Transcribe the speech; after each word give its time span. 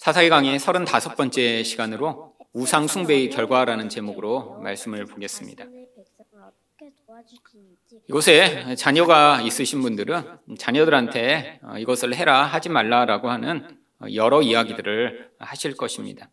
사사기 0.00 0.30
강의 0.30 0.58
35번째 0.58 1.62
시간으로 1.62 2.32
우상 2.54 2.86
숭배의 2.86 3.28
결과라는 3.28 3.90
제목으로 3.90 4.58
말씀을 4.62 5.04
보겠습니다. 5.04 5.66
이곳에 8.08 8.76
자녀가 8.76 9.42
있으신 9.42 9.82
분들은 9.82 10.38
자녀들한테 10.56 11.60
이것을 11.80 12.14
해라 12.14 12.44
하지 12.44 12.70
말라라고 12.70 13.28
하는 13.28 13.78
여러 14.14 14.40
이야기들을 14.40 15.32
하실 15.38 15.76
것입니다. 15.76 16.30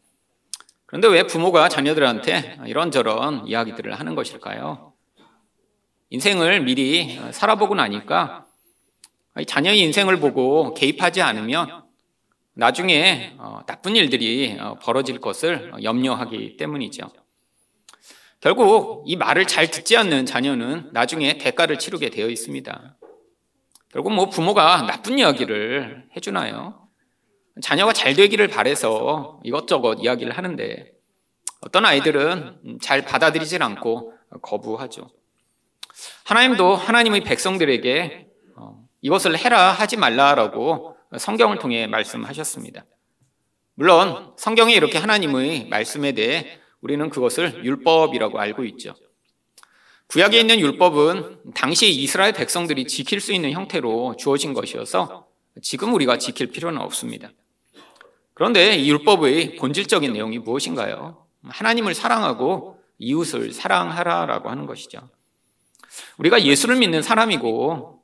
그런데 0.86 1.10
왜 1.10 1.24
부모가 1.24 1.68
자녀들한테 1.68 2.60
이런저런 2.68 3.48
이야기들을 3.48 4.00
하는 4.00 4.16
것일까요? 4.16 4.94
인생을 6.10 6.62
미리 6.62 7.20
살아보고 7.34 7.76
나니까 7.76 8.46
자녀의 9.46 9.82
인생을 9.82 10.22
보고 10.22 10.74
개입하지 10.74 11.22
않으면 11.22 11.86
나중에 12.58 13.36
어, 13.38 13.62
나쁜 13.68 13.96
일들이 13.96 14.58
어, 14.60 14.80
벌어질 14.82 15.22
것을 15.22 15.72
염려하기 15.84 16.58
때문이죠. 16.58 17.08
결국 18.40 19.04
이 19.06 19.16
말을 19.16 19.46
잘 19.46 19.70
듣지 19.70 19.96
않는 19.96 20.26
자녀는 20.26 20.90
나중에 20.92 21.38
대가를 21.38 21.78
치르게 21.78 22.10
되어 22.10 22.28
있습니다. 22.28 22.98
결국 23.92 24.14
뭐 24.14 24.30
부모가 24.30 24.82
나쁜 24.88 25.20
이야기를 25.20 26.10
해주나요? 26.16 26.88
자녀가 27.62 27.94
잘 27.94 28.16
되기를 28.16 28.48
바래서 28.48 29.40
이것저것 29.44 30.00
이야기를 30.02 30.36
하는데 30.36 30.92
어떤 31.62 31.86
아이들은 31.86 32.80
잘 32.82 33.04
받아들이질 33.04 33.62
않고 33.62 34.14
거부하죠. 34.42 35.12
하나님도 36.26 36.76
하나님의 36.76 37.22
백성들에게 37.22 38.28
어, 38.56 38.84
이것을 39.02 39.38
해라 39.38 39.72
하지 39.72 39.96
말라라고 39.96 40.97
성경을 41.16 41.60
통해 41.60 41.88
말씀하셨습니다. 41.88 42.86
물론 43.76 44.34
성경에 44.38 44.74
이렇게 44.74 44.98
하나님의 44.98 45.68
말씀에 45.70 46.14
대해 46.14 46.60
우리는 46.82 47.10
그것을 47.10 47.64
율법이라고 47.64 48.40
알고 48.40 48.66
있죠. 48.66 48.96
구약에 50.08 50.40
있는 50.40 50.60
율법은 50.60 51.54
당시 51.54 51.90
이스라엘 51.90 52.32
백성들이 52.34 52.88
지킬 52.88 53.20
수 53.20 53.34
있는 53.34 53.52
형태로 53.52 54.16
주어진 54.18 54.54
것이어서 54.54 55.28
지금 55.62 55.94
우리가 55.94 56.18
지킬 56.18 56.48
필요는 56.48 56.80
없습니다. 56.82 57.32
그런데 58.34 58.76
이 58.76 58.90
율법의 58.90 59.58
본질적인 59.58 60.14
내용이 60.14 60.40
무엇인가요? 60.40 61.26
하나님을 61.44 61.94
사랑하고 61.94 62.80
이웃을 63.00 63.52
사랑하라라고 63.52 64.50
하는 64.50 64.66
것이죠. 64.66 65.10
우리가 66.18 66.44
예수를 66.44 66.78
믿는 66.78 67.02
사람이고 67.02 67.97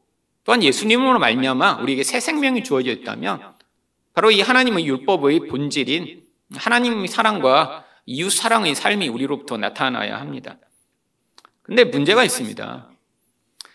또한 0.43 0.61
예수님으로 0.61 1.19
말미암아 1.19 1.81
우리에게 1.81 2.03
새 2.03 2.19
생명이 2.19 2.63
주어져 2.63 2.91
있다면 2.91 3.53
바로 4.13 4.29
이 4.31 4.41
하나님의 4.41 4.85
율법의 4.85 5.47
본질인 5.47 6.23
하나님의 6.55 7.07
사랑과 7.07 7.85
이웃 8.05 8.29
사랑의 8.29 8.75
삶이 8.75 9.07
우리로부터 9.07 9.57
나타나야 9.57 10.19
합니다. 10.19 10.57
근데 11.61 11.85
문제가 11.85 12.23
있습니다. 12.23 12.89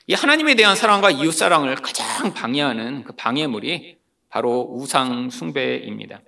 이 0.06 0.14
하나님에 0.14 0.54
대한 0.54 0.76
사랑과 0.76 1.10
이웃 1.10 1.32
사랑을 1.32 1.74
가장 1.76 2.34
방해하는 2.34 3.04
그 3.04 3.14
방해물이 3.14 3.96
바로 4.28 4.68
우상 4.70 5.30
숭배입니다. 5.30 6.20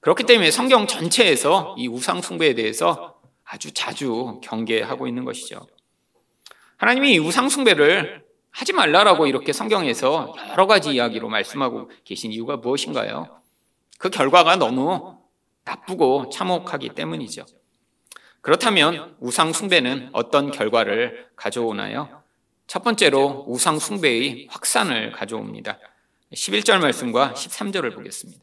그렇기 0.00 0.24
때문에 0.24 0.50
성경 0.50 0.86
전체에서 0.86 1.76
이 1.78 1.88
우상 1.88 2.20
숭배에 2.20 2.54
대해서 2.54 3.20
아주 3.44 3.72
자주 3.72 4.40
경계하고 4.42 5.06
있는 5.06 5.24
것이죠. 5.24 5.66
하나님이 6.76 7.14
이 7.14 7.18
우상 7.18 7.48
숭배를 7.48 8.25
하지 8.56 8.72
말라라고 8.72 9.26
이렇게 9.26 9.52
성경에서 9.52 10.34
여러 10.48 10.66
가지 10.66 10.92
이야기로 10.92 11.28
말씀하고 11.28 11.90
계신 12.04 12.32
이유가 12.32 12.56
무엇인가요? 12.56 13.42
그 13.98 14.08
결과가 14.08 14.56
너무 14.56 15.18
나쁘고 15.64 16.30
참혹하기 16.30 16.90
때문이죠. 16.94 17.44
그렇다면 18.40 19.14
우상 19.20 19.52
숭배는 19.52 20.08
어떤 20.12 20.50
결과를 20.50 21.28
가져오나요? 21.36 22.22
첫 22.66 22.82
번째로 22.82 23.44
우상 23.46 23.78
숭배의 23.78 24.46
확산을 24.48 25.12
가져옵니다. 25.12 25.78
11절 26.32 26.78
말씀과 26.78 27.34
13절을 27.34 27.94
보겠습니다. 27.94 28.42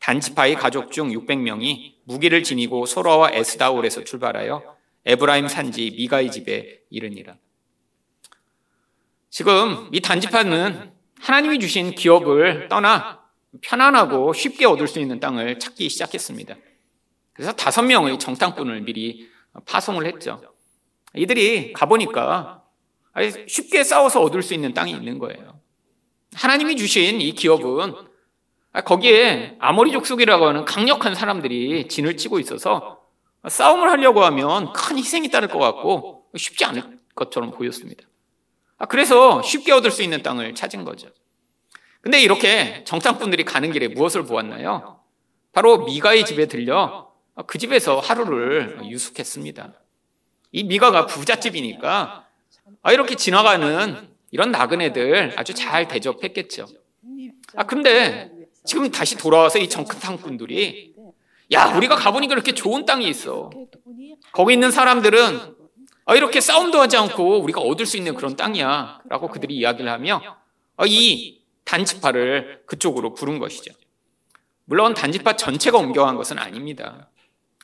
단지파의 0.00 0.56
가족 0.56 0.92
중 0.92 1.08
600명이 1.08 1.94
무기를 2.04 2.42
지니고 2.42 2.84
소라와 2.84 3.30
에스다올에서 3.32 4.04
출발하여 4.04 4.76
에브라임 5.06 5.48
산지 5.48 5.90
미가의 5.96 6.30
집에 6.32 6.80
이르니라. 6.90 7.38
지금 9.30 9.88
이 9.92 10.00
단지파는 10.00 10.92
하나님이 11.20 11.58
주신 11.58 11.92
기업을 11.92 12.68
떠나 12.68 13.20
편안하고 13.60 14.32
쉽게 14.32 14.66
얻을 14.66 14.88
수 14.88 15.00
있는 15.00 15.20
땅을 15.20 15.58
찾기 15.58 15.88
시작했습니다. 15.88 16.56
그래서 17.32 17.52
다섯 17.52 17.82
명의 17.82 18.18
정탐꾼을 18.18 18.82
미리 18.82 19.28
파송을 19.66 20.06
했죠. 20.06 20.40
이들이 21.14 21.72
가보니까 21.72 22.64
쉽게 23.46 23.84
싸워서 23.84 24.22
얻을 24.22 24.42
수 24.42 24.54
있는 24.54 24.74
땅이 24.74 24.92
있는 24.92 25.18
거예요. 25.18 25.60
하나님이 26.34 26.76
주신 26.76 27.20
이 27.20 27.32
기업은 27.32 27.94
거기에 28.84 29.56
아모리 29.58 29.92
족속이라고 29.92 30.46
하는 30.46 30.64
강력한 30.64 31.14
사람들이 31.14 31.88
진을 31.88 32.16
치고 32.16 32.38
있어서 32.38 33.00
싸움을 33.46 33.88
하려고 33.90 34.24
하면 34.24 34.72
큰 34.72 34.98
희생이 34.98 35.30
따를 35.30 35.48
것 35.48 35.58
같고 35.58 36.26
쉽지 36.36 36.64
않을 36.64 36.98
것처럼 37.14 37.50
보였습니다. 37.50 38.04
아, 38.78 38.86
그래서 38.86 39.42
쉽게 39.42 39.72
얻을 39.72 39.90
수 39.90 40.02
있는 40.02 40.22
땅을 40.22 40.54
찾은 40.54 40.84
거죠. 40.84 41.08
근데 42.00 42.20
이렇게 42.20 42.84
정탐꾼들이 42.84 43.44
가는 43.44 43.72
길에 43.72 43.88
무엇을 43.88 44.24
보았나요? 44.24 45.00
바로 45.52 45.84
미가의 45.84 46.24
집에 46.24 46.46
들려 46.46 47.10
그 47.46 47.58
집에서 47.58 47.98
하루를 47.98 48.80
유숙했습니다. 48.84 49.72
이 50.52 50.64
미가가 50.64 51.06
부잣집이니까 51.06 52.26
아, 52.82 52.92
이렇게 52.92 53.16
지나가는 53.16 54.08
이런 54.30 54.50
나그네들 54.52 55.34
아주 55.36 55.54
잘 55.54 55.88
대접했겠죠. 55.88 56.66
아, 57.56 57.64
근데 57.64 58.30
지금 58.64 58.90
다시 58.90 59.16
돌아와서 59.16 59.58
이 59.58 59.68
정탐꾼들이 59.68 60.94
야, 61.52 61.74
우리가 61.76 61.96
가보니까 61.96 62.34
이렇게 62.34 62.52
좋은 62.52 62.84
땅이 62.84 63.08
있어. 63.08 63.50
거기 64.32 64.52
있는 64.52 64.70
사람들은 64.70 65.36
아, 65.36 65.50
이렇게 66.14 66.40
싸움도 66.40 66.80
하지 66.80 66.96
않고 66.96 67.40
우리가 67.42 67.60
얻을 67.60 67.84
수 67.84 67.96
있는 67.96 68.14
그런 68.14 68.34
땅이야. 68.36 69.02
라고 69.08 69.28
그들이 69.28 69.54
이야기를 69.56 69.90
하며 69.90 70.22
아, 70.76 70.84
이 70.86 71.42
단지파를 71.64 72.62
그쪽으로 72.66 73.14
부른 73.14 73.38
것이죠. 73.38 73.72
물론 74.64 74.94
단지파 74.94 75.36
전체가 75.36 75.78
옮겨간 75.78 76.16
것은 76.16 76.38
아닙니다. 76.38 77.10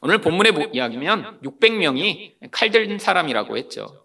오늘 0.03 0.19
본문의 0.19 0.71
이야기면 0.73 1.41
600명이 1.43 2.51
칼든 2.51 2.99
사람이라고 2.99 3.57
했죠. 3.57 4.05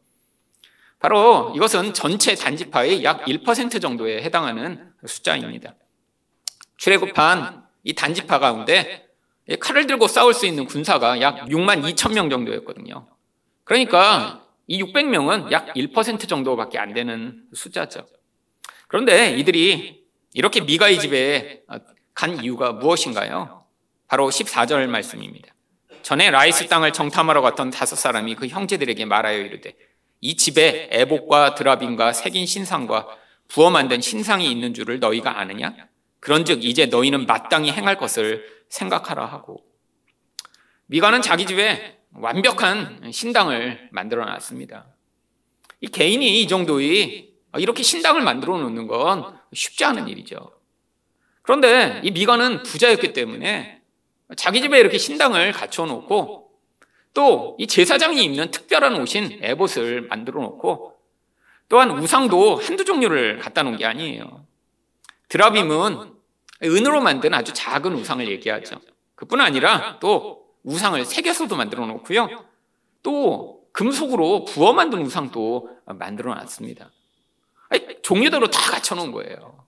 바로 1.00 1.52
이것은 1.56 1.94
전체 1.94 2.36
단지파의 2.36 3.04
약 3.04 3.26
1% 3.26 3.82
정도에 3.82 4.22
해당하는 4.22 4.94
숫자입니다. 5.06 5.76
출애굽한 6.78 7.66
이 7.84 7.94
단지파 7.94 8.40
가운데 8.40 9.08
칼을 9.60 9.88
들고 9.88 10.08
싸울 10.08 10.34
수 10.34 10.46
있는 10.46 10.66
군사가 10.66 11.20
약 11.22 11.46
6만 11.48 11.84
2천 11.94 12.14
명 12.14 12.30
정도였거든요. 12.30 13.08
그러니까 13.70 14.44
이 14.66 14.82
600명은 14.82 15.52
약 15.52 15.76
1% 15.76 16.28
정도밖에 16.28 16.80
안 16.80 16.92
되는 16.92 17.44
숫자죠. 17.54 18.08
그런데 18.88 19.38
이들이 19.38 20.06
이렇게 20.34 20.62
미가의 20.62 21.00
집에 21.00 21.62
간 22.16 22.44
이유가 22.44 22.72
무엇인가요? 22.72 23.64
바로 24.08 24.28
14절 24.28 24.88
말씀입니다. 24.88 25.54
전에 26.02 26.32
라이스 26.32 26.68
땅을 26.68 26.94
정탐하러 26.94 27.42
갔던 27.42 27.70
다섯 27.70 27.96
사람이 27.96 28.34
그 28.34 28.48
형제들에게 28.48 29.06
말하여 29.06 29.38
이르되 29.38 29.76
이 30.20 30.36
집에 30.36 30.90
에봇과 30.92 31.54
드라빔과 31.54 32.14
새긴 32.14 32.48
신상과 32.48 33.08
부어 33.50 33.70
만든 33.70 34.02
신상이 34.02 34.50
있는 34.52 34.74
줄을 34.74 35.00
너희가 35.00 35.40
아느냐? 35.40 35.76
그런즉 36.22 36.66
이제 36.66 36.88
너희는 36.88 37.28
마땅히 37.28 37.72
행할 37.72 37.98
것을 37.98 38.44
생각하라 38.70 39.28
하고 39.28 39.64
미가는 40.88 41.22
자기 41.22 41.46
집에 41.46 41.99
완벽한 42.14 43.12
신당을 43.12 43.90
만들어 43.92 44.26
놨습니다. 44.26 44.88
이 45.82 45.88
개인이 45.88 46.42
이 46.42 46.48
정도의 46.48 47.30
이렇게 47.58 47.84
신당을 47.84 48.22
만들어 48.22 48.58
놓는 48.58 48.88
건 48.88 49.40
쉽지 49.54 49.86
않은 49.86 50.08
일이죠. 50.08 50.52
그런데 51.42 52.02
이 52.04 52.12
미가는 52.12 52.64
부자였기 52.64 53.14
때문에 53.14 53.82
자기 54.36 54.62
집에 54.62 54.80
이렇게 54.80 54.98
신당을 54.98 55.52
갖춰 55.52 55.86
놓고 55.86 56.52
또 57.14 57.56
이 57.60 57.68
제사장이 57.68 58.24
입는 58.24 58.52
특별한 58.52 58.96
옷인 59.02 59.40
에봇을 59.42 60.04
만들어 60.04 60.42
놓고 60.42 60.96
또한 61.68 61.92
우상도 61.92 62.56
한두 62.58 62.86
종류를 62.86 63.40
갖다 63.40 63.64
놓은 63.64 63.78
게 63.78 63.86
아니에요. 63.86 64.46
드라빔은 65.28 66.14
은으로 66.64 67.02
만든 67.02 67.34
아주 67.34 67.54
작은 67.54 67.94
우상을 67.94 68.28
얘기하죠. 68.28 68.80
그뿐 69.16 69.42
아니라 69.42 69.98
또 70.00 70.39
우상을 70.64 71.04
새겨서도 71.06 71.56
만들어 71.56 71.86
놓고요. 71.86 72.28
또 73.04 73.64
금속으로 73.72 74.46
부어 74.46 74.74
만든 74.74 75.02
우상도 75.02 75.70
만들어 75.86 76.34
놨습니다. 76.36 76.92
종류대로 78.04 78.50
다 78.50 78.72
갖춰 78.72 78.96
놓은 78.96 79.12
거예요. 79.12 79.66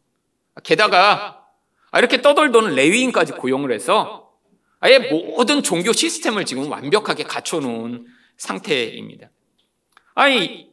게다가 0.63 1.45
아, 1.91 1.99
이렇게 1.99 2.21
떠돌던 2.21 2.75
레위인까지 2.75 3.33
고용을 3.33 3.71
해서 3.71 4.31
아예 4.79 4.97
모든 4.97 5.61
종교 5.61 5.93
시스템을 5.93 6.45
지금 6.45 6.71
완벽하게 6.71 7.23
갖춰 7.23 7.59
놓은 7.59 8.07
상태입니다. 8.37 9.29
아니, 10.15 10.71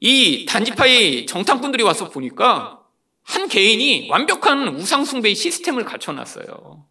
이 0.00 0.44
단지파의 0.46 1.26
정탐꾼들이 1.26 1.82
와서 1.82 2.10
보니까 2.10 2.82
한 3.22 3.48
개인이 3.48 4.08
완벽한 4.10 4.68
우상숭배의 4.68 5.34
시스템을 5.34 5.84
갖춰놨어요. 5.84 6.84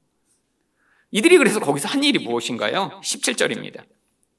이들이 1.16 1.38
그래서 1.38 1.60
거기서 1.60 1.88
한 1.88 2.04
일이 2.04 2.20
무엇인가요? 2.20 3.00
17절입니다. 3.04 3.84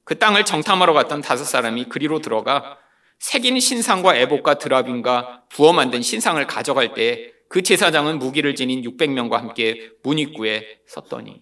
그 0.03 0.17
땅을 0.17 0.45
정탐하러 0.45 0.93
갔던 0.93 1.21
다섯 1.21 1.43
사람이 1.43 1.85
그리로 1.85 2.19
들어가 2.19 2.77
색인 3.19 3.59
신상과 3.59 4.15
애복과 4.17 4.59
드라빈과 4.59 5.43
부어 5.49 5.73
만든 5.73 6.01
신상을 6.01 6.45
가져갈 6.47 6.93
때 6.93 7.37
그 7.47 7.61
제사장은 7.61 8.19
무기를 8.19 8.55
지닌 8.55 8.81
600명과 8.81 9.33
함께 9.33 9.91
문 10.03 10.19
입구에 10.19 10.79
섰더니 10.85 11.41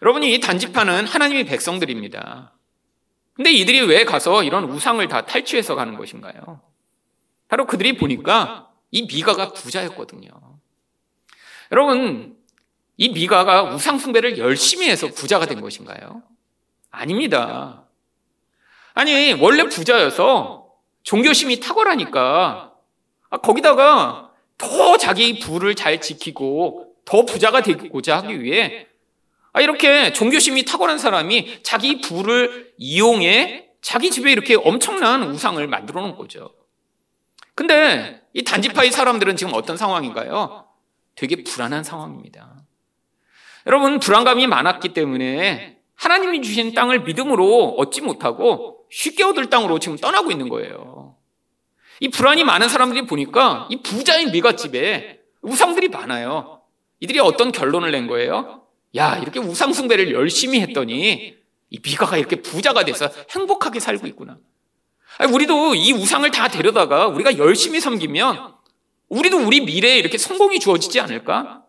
여러분이 0.00 0.34
이 0.34 0.40
단지파는 0.40 1.06
하나님의 1.06 1.44
백성들입니다. 1.44 2.54
근데 3.34 3.50
이들이 3.52 3.82
왜 3.82 4.04
가서 4.04 4.42
이런 4.42 4.64
우상을 4.64 5.06
다 5.08 5.24
탈취해서 5.24 5.74
가는 5.74 5.96
것인가요? 5.96 6.60
바로 7.48 7.66
그들이 7.66 7.96
보니까 7.96 8.70
이 8.90 9.02
미가가 9.02 9.52
부자였거든요. 9.52 10.28
여러분, 11.70 12.36
이 12.96 13.08
미가가 13.08 13.74
우상숭배를 13.74 14.38
열심히 14.38 14.88
해서 14.88 15.08
부자가 15.08 15.46
된 15.46 15.60
것인가요? 15.60 16.22
아닙니다. 16.90 17.84
아니, 18.94 19.32
원래 19.32 19.64
부자여서 19.64 20.66
종교심이 21.02 21.60
탁월하니까 21.60 22.72
아, 23.30 23.36
거기다가 23.38 24.30
더 24.58 24.96
자기 24.98 25.40
부를 25.40 25.74
잘 25.74 26.00
지키고 26.00 26.94
더 27.04 27.24
부자가 27.24 27.62
되고자 27.62 28.18
하기 28.18 28.42
위해 28.42 28.86
아, 29.52 29.60
이렇게 29.60 30.12
종교심이 30.12 30.64
탁월한 30.64 30.98
사람이 30.98 31.62
자기 31.62 32.00
부를 32.00 32.72
이용해 32.76 33.70
자기 33.80 34.10
집에 34.10 34.30
이렇게 34.30 34.54
엄청난 34.54 35.22
우상을 35.24 35.66
만들어 35.66 36.02
놓은 36.02 36.16
거죠. 36.16 36.54
근데 37.54 38.22
이 38.32 38.44
단지파의 38.44 38.92
사람들은 38.92 39.36
지금 39.36 39.52
어떤 39.54 39.76
상황인가요? 39.76 40.66
되게 41.14 41.42
불안한 41.42 41.84
상황입니다. 41.84 42.61
여러분, 43.66 43.98
불안감이 44.00 44.46
많았기 44.46 44.90
때문에 44.90 45.78
하나님이 45.94 46.42
주신 46.42 46.74
땅을 46.74 47.00
믿음으로 47.00 47.76
얻지 47.78 48.00
못하고 48.00 48.84
쉽게 48.90 49.24
얻을 49.24 49.50
땅으로 49.50 49.78
지금 49.78 49.96
떠나고 49.96 50.30
있는 50.30 50.48
거예요. 50.48 51.16
이 52.00 52.08
불안이 52.08 52.42
많은 52.42 52.68
사람들이 52.68 53.06
보니까 53.06 53.68
이 53.70 53.80
부자인 53.82 54.32
미갓집에 54.32 55.20
우상들이 55.42 55.88
많아요. 55.88 56.60
이들이 57.00 57.20
어떤 57.20 57.52
결론을 57.52 57.92
낸 57.92 58.06
거예요? 58.08 58.62
야, 58.96 59.16
이렇게 59.16 59.38
우상 59.38 59.72
숭배를 59.72 60.12
열심히 60.12 60.60
했더니 60.60 61.36
이 61.70 61.78
미가가 61.82 62.16
이렇게 62.16 62.36
부자가 62.36 62.84
돼서 62.84 63.08
행복하게 63.30 63.80
살고 63.80 64.06
있구나. 64.08 64.38
아니, 65.18 65.32
우리도 65.32 65.74
이 65.74 65.92
우상을 65.92 66.28
다 66.30 66.48
데려다가 66.48 67.06
우리가 67.06 67.38
열심히 67.38 67.80
섬기면 67.80 68.54
우리도 69.08 69.38
우리 69.38 69.60
미래에 69.60 69.98
이렇게 69.98 70.18
성공이 70.18 70.58
주어지지 70.58 71.00
않을까? 71.00 71.61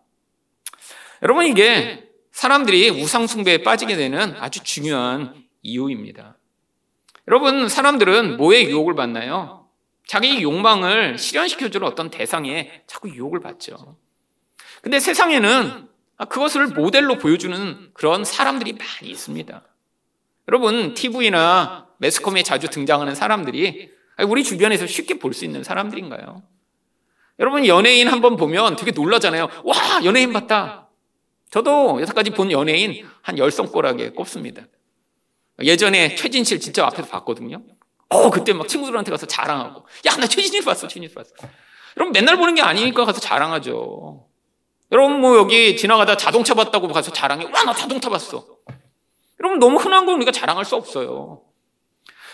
여러분, 1.21 1.45
이게 1.45 2.09
사람들이 2.31 2.89
우상숭배에 2.89 3.63
빠지게 3.63 3.95
되는 3.95 4.35
아주 4.39 4.63
중요한 4.63 5.33
이유입니다. 5.61 6.37
여러분, 7.27 7.69
사람들은 7.69 8.37
뭐에 8.37 8.63
유혹을 8.63 8.95
받나요? 8.95 9.67
자기 10.05 10.41
욕망을 10.43 11.17
실현시켜주는 11.17 11.87
어떤 11.87 12.09
대상에 12.09 12.83
자꾸 12.87 13.09
유혹을 13.09 13.39
받죠. 13.39 13.97
근데 14.81 14.99
세상에는 14.99 15.87
그것을 16.29 16.67
모델로 16.67 17.17
보여주는 17.17 17.89
그런 17.93 18.25
사람들이 18.25 18.73
많이 18.73 19.11
있습니다. 19.11 19.63
여러분, 20.49 20.93
TV나 20.93 21.87
매스컴에 21.99 22.43
자주 22.43 22.69
등장하는 22.69 23.15
사람들이 23.15 23.91
우리 24.27 24.43
주변에서 24.43 24.85
쉽게 24.87 25.19
볼 25.19 25.33
수 25.33 25.45
있는 25.45 25.63
사람들인가요? 25.63 26.43
여러분, 27.39 27.65
연예인 27.65 28.09
한번 28.09 28.35
보면 28.35 28.75
되게 28.75 28.91
놀라잖아요. 28.91 29.47
와, 29.63 29.75
연예인 30.03 30.33
봤다. 30.33 30.82
저도 31.53 32.01
여태까지 32.01 32.31
본 32.31 32.51
연예인 32.51 33.07
한 33.21 33.37
열성꼬락에 33.37 34.09
꼽습니다. 34.13 34.63
예전에 35.61 36.15
최진실 36.15 36.59
진짜 36.59 36.83
앞에서 36.87 37.07
봤거든요. 37.09 37.61
어, 38.09 38.31
그때 38.31 38.53
막 38.53 38.67
친구들한테 38.67 39.11
가서 39.11 39.27
자랑하고. 39.27 39.85
야, 40.07 40.15
나 40.15 40.25
최진실 40.25 40.65
봤어, 40.65 40.87
최진실 40.87 41.13
봤어. 41.13 41.29
여러분, 41.95 42.11
맨날 42.11 42.37
보는 42.37 42.55
게 42.55 42.63
아니니까 42.63 43.05
가서 43.05 43.21
자랑하죠. 43.21 44.25
여러분, 44.91 45.21
뭐 45.21 45.37
여기 45.37 45.77
지나가다 45.77 46.17
자동차 46.17 46.55
봤다고 46.55 46.87
가서 46.87 47.11
자랑해. 47.11 47.45
와, 47.45 47.63
나 47.65 47.71
자동차 47.71 48.09
봤어. 48.09 48.47
여러분, 49.39 49.59
너무 49.59 49.77
흔한 49.77 50.07
건 50.07 50.15
우리가 50.15 50.31
자랑할 50.31 50.65
수 50.65 50.75
없어요. 50.75 51.43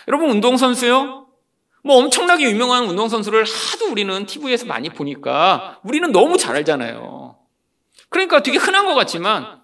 여러분, 0.08 0.30
운동선수요? 0.30 1.26
뭐 1.84 1.96
엄청나게 1.98 2.44
유명한 2.44 2.84
운동선수를 2.84 3.44
하도 3.44 3.90
우리는 3.90 4.24
TV에서 4.24 4.64
많이 4.64 4.88
보니까 4.88 5.78
우리는 5.84 6.10
너무 6.10 6.38
잘 6.38 6.56
알잖아요. 6.56 7.19
그러니까 8.10 8.42
되게 8.42 8.58
흔한 8.58 8.84
것 8.84 8.94
같지만 8.94 9.62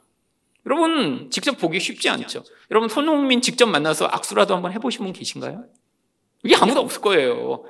여러분 0.65 1.31
직접 1.31 1.59
보기 1.59 1.79
쉽지 1.79 2.09
않죠. 2.09 2.43
여러분 2.71 2.89
손흥민 2.89 3.41
직접 3.41 3.67
만나서 3.67 4.07
악수라도 4.07 4.55
한번 4.55 4.73
해보신 4.73 5.05
분 5.05 5.13
계신가요? 5.13 5.65
이게 6.43 6.57
아무도 6.57 6.81
없을 6.81 7.01
거예요. 7.01 7.65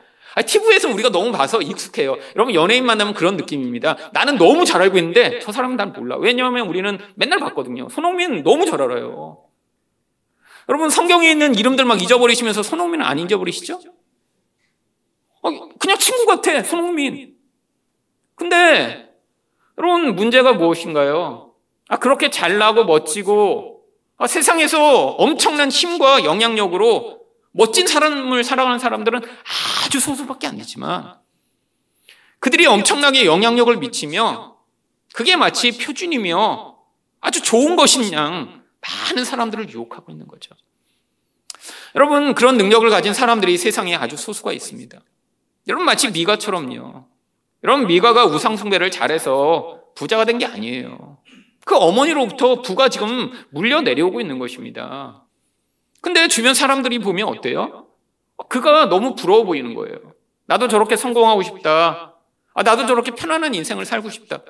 TV에서 0.47 0.89
우리가 0.91 1.11
너무 1.11 1.33
봐서 1.33 1.61
익숙해요. 1.61 2.17
여러분 2.35 2.55
연예인 2.55 2.85
만나면 2.85 3.15
그런 3.15 3.37
느낌입니다. 3.37 4.11
나는 4.13 4.37
너무 4.37 4.65
잘 4.65 4.83
알고 4.83 4.99
있는데 4.99 5.41
저 5.41 5.51
사람은 5.51 5.77
난 5.77 5.93
몰라. 5.93 6.17
왜냐하면 6.17 6.69
우리는 6.69 6.99
맨날 7.15 7.39
봤거든요. 7.41 7.89
손흥민 7.89 8.43
너무 8.43 8.67
잘 8.67 8.81
알아요. 8.83 9.43
여러분 10.69 10.91
성경에 10.91 11.31
있는 11.31 11.55
이름들 11.55 11.85
막 11.85 12.01
잊어버리시면서 12.03 12.63
손흥민은 12.63 13.05
안 13.05 13.19
잊어버리시죠? 13.19 13.81
어, 15.43 15.69
그냥 15.79 15.97
친구 15.99 16.27
같아 16.27 16.63
손흥민. 16.63 17.37
근데 18.35 19.06
여러분 19.79 20.15
문제가 20.15 20.53
무엇인가요? 20.53 21.53
아 21.89 21.99
그렇게 21.99 22.31
잘나고 22.31 22.85
멋지고 22.85 23.83
아, 24.19 24.27
세상에서 24.27 25.09
엄청난 25.09 25.71
힘과 25.71 26.25
영향력으로 26.25 27.21
멋진 27.53 27.87
사람을 27.87 28.45
살아가는 28.45 28.79
사람들은 28.79 29.21
아주 29.85 30.01
소수밖에 30.01 30.47
안 30.47 30.57
되지만 30.57 31.19
그들이 32.39 32.67
엄청나게 32.67 33.27
영향력을 33.27 33.77
미치며 33.77 34.57
그게 35.15 35.37
마치 35.37 35.79
표준이며 35.79 36.77
아주 37.21 37.43
좋은 37.43 37.77
것인 37.77 38.13
양 38.13 38.63
많은 38.81 39.25
사람들을 39.25 39.71
유혹하고 39.71 40.13
있는 40.13 40.27
거죠. 40.29 40.55
여러분, 41.95 42.35
그런 42.35 42.57
능력을 42.57 42.89
가진 42.91 43.15
사람들이 43.15 43.57
세상에 43.57 43.97
아주 43.97 44.17
소수가 44.17 44.53
있습니다. 44.53 45.01
여러분, 45.69 45.87
마치 45.87 46.11
미가처럼요. 46.11 47.07
여러분, 47.65 47.87
미가가 47.87 48.27
우상숭배를 48.27 48.91
잘해서 48.91 49.81
부자가 49.95 50.25
된 50.25 50.39
게 50.39 50.47
아니에요. 50.47 51.19
그 51.65 51.77
어머니로부터 51.77 52.63
부가 52.63 52.89
지금 52.89 53.33
물려 53.51 53.81
내려오고 53.81 54.21
있는 54.21 54.39
것입니다. 54.39 55.25
근데 56.01 56.29
주변 56.29 56.55
사람들이 56.55 56.99
보면 57.01 57.27
어때요? 57.29 57.87
그가 58.49 58.87
너무 58.87 59.15
부러워 59.17 59.45
보이는 59.45 59.75
거예요. 59.75 59.97
나도 60.47 60.69
저렇게 60.69 60.97
성공하고 60.97 61.43
싶다. 61.43 62.15
아, 62.55 62.63
나도 62.63 62.87
저렇게 62.87 63.11
편안한 63.13 63.55
인생을 63.55 63.85
살고 63.85 64.11
싶다. 64.11 64.45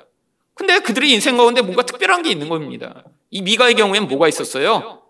근데 0.53 0.79
그들의 0.79 1.09
인생 1.11 1.37
가운데 1.37 1.61
뭔가 1.61 1.83
특별한 1.83 2.21
게 2.23 2.29
있는 2.29 2.49
겁니다. 2.49 3.03
이 3.31 3.41
미가의 3.41 3.75
경우에는 3.75 4.07
뭐가 4.07 4.27
있었어요? 4.27 5.01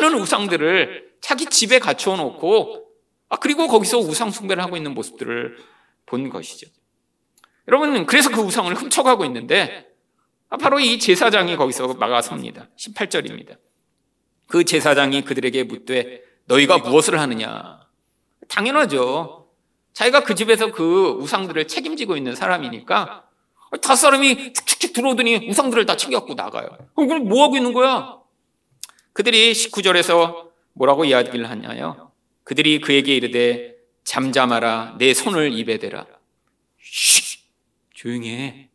많은 0.00 0.14
우상들을 0.18 1.14
자기 1.20 1.46
집에 1.46 1.78
갖추어 1.78 2.16
놓고, 2.16 2.86
아, 3.28 3.36
그리고 3.36 3.66
거기서 3.66 3.98
우상숭배를 3.98 4.62
하고 4.62 4.76
있는 4.76 4.94
모습들을 4.94 5.56
본 6.06 6.28
것이죠. 6.28 6.68
여러분, 7.68 8.06
그래서 8.06 8.30
그 8.30 8.40
우상을 8.40 8.74
훔쳐가고 8.74 9.24
있는데, 9.26 9.92
아, 10.50 10.56
바로 10.56 10.78
이 10.78 10.98
제사장이 10.98 11.56
거기서 11.56 11.94
막아섭니다. 11.94 12.68
18절입니다. 12.78 13.56
그 14.46 14.64
제사장이 14.64 15.22
그들에게 15.22 15.64
묻되 15.64 16.22
너희가 16.44 16.78
무엇을 16.78 17.18
하느냐? 17.18 17.80
당연하죠. 18.48 19.48
자기가 19.94 20.24
그 20.24 20.34
집에서 20.34 20.70
그 20.72 21.16
우상들을 21.20 21.66
책임지고 21.66 22.16
있는 22.16 22.34
사람이니까 22.34 23.24
다섯 23.80 23.96
사람이 23.96 24.52
축축축 24.52 24.92
들어오더니 24.92 25.48
우상들을 25.48 25.86
다 25.86 25.96
챙겨갖고 25.96 26.34
나가요. 26.34 26.68
그럼 26.94 27.28
뭐 27.28 27.44
하고 27.44 27.56
있는 27.56 27.72
거야? 27.72 28.18
그들이 29.12 29.52
19절에서 29.52 30.50
뭐라고 30.74 31.04
이야기를 31.04 31.48
하냐요? 31.48 32.12
그들이 32.42 32.80
그에게 32.80 33.14
이르되 33.14 33.74
잠잠하라 34.04 34.96
내 34.98 35.14
손을 35.14 35.52
입에 35.52 35.78
대라. 35.78 36.06
쉬 36.80 37.23
조용히 38.04 38.34
해. 38.34 38.68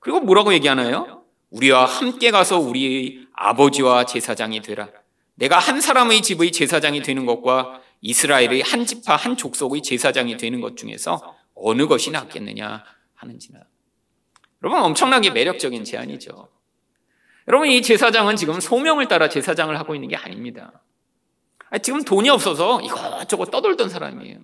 그리고 0.00 0.18
뭐라고 0.18 0.52
얘기하나요? 0.52 1.22
우리와 1.50 1.84
함께 1.84 2.32
가서 2.32 2.58
우리 2.58 3.24
아버지와 3.32 4.06
제사장이 4.06 4.60
되라. 4.60 4.88
내가 5.36 5.60
한 5.60 5.80
사람의 5.80 6.22
집의 6.22 6.50
제사장이 6.50 7.02
되는 7.02 7.26
것과 7.26 7.80
이스라엘의 8.00 8.62
한 8.62 8.84
집파 8.84 9.14
한 9.14 9.36
족속의 9.36 9.82
제사장이 9.82 10.36
되는 10.36 10.60
것 10.60 10.76
중에서 10.76 11.36
어느 11.54 11.86
것이 11.86 12.10
낫겠느냐 12.10 12.82
하는지나. 13.14 13.60
여러분 14.64 14.82
엄청나게 14.82 15.30
매력적인 15.30 15.84
제안이죠. 15.84 16.48
여러분 17.46 17.68
이 17.68 17.82
제사장은 17.82 18.34
지금 18.34 18.58
소명을 18.58 19.06
따라 19.06 19.28
제사장을 19.28 19.78
하고 19.78 19.94
있는 19.94 20.08
게 20.08 20.16
아닙니다. 20.16 20.82
지금 21.82 22.02
돈이 22.02 22.30
없어서 22.30 22.80
이것저것 22.80 23.44
떠돌던 23.52 23.90
사람이에요. 23.90 24.38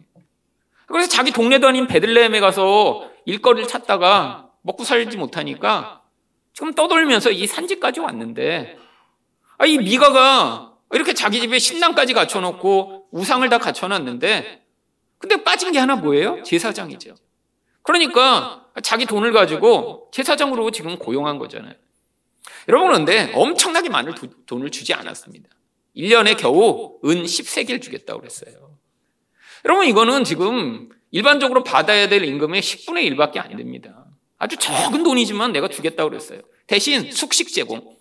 그래서 0.93 1.09
자기 1.09 1.33
동네도 1.33 1.67
아닌 1.67 1.87
베들레헴에 1.87 2.39
가서 2.41 3.11
일거리를 3.25 3.67
찾다가 3.67 4.51
먹고 4.61 4.85
살지 4.85 5.17
못하니까 5.17 6.03
지금 6.53 6.75
떠돌면서 6.75 7.31
이 7.31 7.47
산지까지 7.47 8.01
왔는데 8.01 8.77
아, 9.57 9.67
이 9.67 9.79
미가가 9.79 10.75
이렇게 10.93 11.15
자기 11.15 11.41
집에 11.41 11.59
신랑까지 11.59 12.13
갖춰놓고 12.13 13.09
우상을 13.11 13.49
다 13.49 13.59
갖춰놨는데 13.59 14.63
근데 15.19 15.43
빠진 15.43 15.73
게 15.73 15.79
하나 15.79 15.97
뭐예요? 15.97 16.43
제사장이죠. 16.43 17.15
그러니까 17.83 18.67
자기 18.83 19.07
돈을 19.07 19.33
가지고 19.33 20.11
제사장으로 20.13 20.71
지금 20.73 20.99
고용한 20.99 21.39
거잖아요. 21.39 21.75
여러분 22.69 22.89
그런데 22.89 23.33
엄청나게 23.35 23.89
많은 23.89 24.15
돈을 24.47 24.71
주지 24.71 24.93
않았습니다. 24.93 25.49
1년에 25.97 26.37
겨우 26.37 26.99
은 27.05 27.23
10세기를 27.23 27.81
주겠다고 27.81 28.21
그랬어요. 28.21 28.62
여러분 29.65 29.87
이거는 29.87 30.25
지금 30.25 30.89
일반적으로 31.11 31.63
받아야 31.63 32.09
될 32.09 32.25
임금의 32.25 32.63
10분의 32.63 33.11
1밖에 33.13 33.39
안 33.39 33.57
됩니다. 33.57 34.07
아주 34.39 34.57
적은 34.57 35.03
돈이지만 35.03 35.53
내가 35.53 35.69
주겠다고 35.69 36.11
그랬어요. 36.11 36.41
대신 36.67 37.13
숙식 37.13 37.53
제공. 37.53 37.97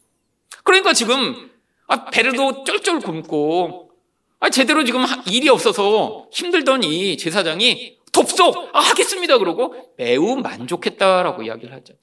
그러니까 0.64 0.94
지금 0.94 1.52
아, 1.88 2.06
배를도 2.06 2.64
쩔쩔 2.64 3.00
굶고 3.00 3.92
아, 4.40 4.50
제대로 4.50 4.84
지금 4.84 5.06
일이 5.28 5.50
없어서 5.50 6.28
힘들던 6.32 6.84
이 6.84 7.18
제사장이 7.18 7.98
돕소! 8.12 8.70
아, 8.74 8.80
하겠습니다. 8.80 9.38
그러고 9.38 9.94
매우 9.98 10.38
만족했다라고 10.38 11.44
이야기를 11.44 11.74
하죠. 11.76 11.94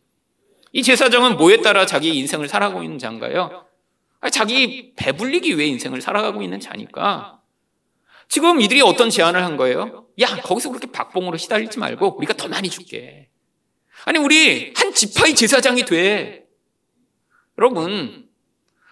이 0.72 0.82
제사장은 0.82 1.36
뭐에 1.36 1.62
따라 1.62 1.86
자기 1.86 2.16
인생을 2.18 2.48
살아가고 2.48 2.82
있는 2.82 2.98
자인가요? 2.98 3.64
아, 4.20 4.30
자기 4.30 4.92
배불리기 4.96 5.56
위해 5.58 5.68
인생을 5.68 6.00
살아가고 6.00 6.42
있는 6.42 6.60
자니까 6.60 7.37
지금 8.28 8.60
이들이 8.60 8.82
어떤 8.82 9.10
제안을 9.10 9.42
한 9.42 9.56
거예요? 9.56 10.06
야, 10.20 10.26
거기서 10.42 10.68
그렇게 10.68 10.90
박봉으로 10.92 11.36
시달리지 11.38 11.78
말고 11.78 12.16
우리가 12.18 12.34
더 12.34 12.48
많이 12.48 12.68
줄게. 12.68 13.30
아니, 14.04 14.18
우리 14.18 14.72
한 14.76 14.92
지파의 14.92 15.34
제사장이 15.34 15.84
돼. 15.84 16.44
여러분, 17.56 18.28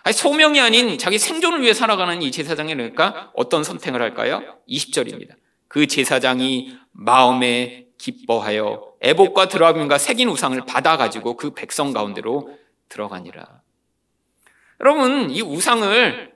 아니, 0.03 0.15
소명이 0.15 0.59
아닌 0.61 0.99
자기 0.99 1.19
생존을 1.19 1.63
위해 1.63 1.75
살아가는 1.75 2.23
이 2.23 2.31
제사장이 2.31 2.75
그러니까 2.75 3.31
어떤 3.35 3.63
선택을 3.63 4.01
할까요? 4.01 4.59
20절입니다. 4.69 5.35
그 5.69 5.87
제사장이 5.87 6.79
마음에 6.93 7.87
기뻐하여 7.99 8.95
애복과 9.03 9.49
드라빔과 9.49 9.99
색인 9.99 10.29
우상을 10.29 10.59
받아가지고 10.65 11.37
그 11.37 11.55
백성 11.55 11.93
가운데로 11.93 12.57
들어가니라. 12.89 13.61
여러분, 14.81 15.31
이 15.31 15.43
우상을 15.43 16.36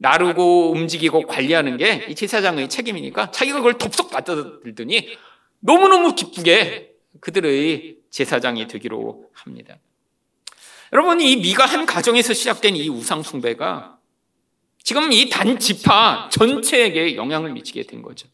나르고 0.00 0.72
움직이고 0.72 1.26
관리하는 1.26 1.76
게 1.76 2.06
이 2.08 2.14
제사장의 2.14 2.68
책임이니까 2.68 3.30
자기가 3.30 3.58
그걸 3.58 3.76
덥석 3.76 4.10
받아들더니 4.10 5.16
너무너무 5.60 6.14
기쁘게 6.14 6.94
그들의 7.20 7.98
제사장이 8.08 8.66
되기로 8.66 9.30
합니다. 9.34 9.76
여러분, 10.92 11.20
이 11.20 11.36
미가 11.36 11.66
한 11.66 11.84
가정에서 11.86 12.32
시작된 12.32 12.76
이 12.76 12.88
우상숭배가 12.88 13.98
지금 14.82 15.12
이 15.12 15.28
단지파 15.28 16.30
전체에게 16.32 17.14
영향을 17.14 17.52
미치게 17.52 17.84
된 17.84 18.00
거죠. 18.02 18.26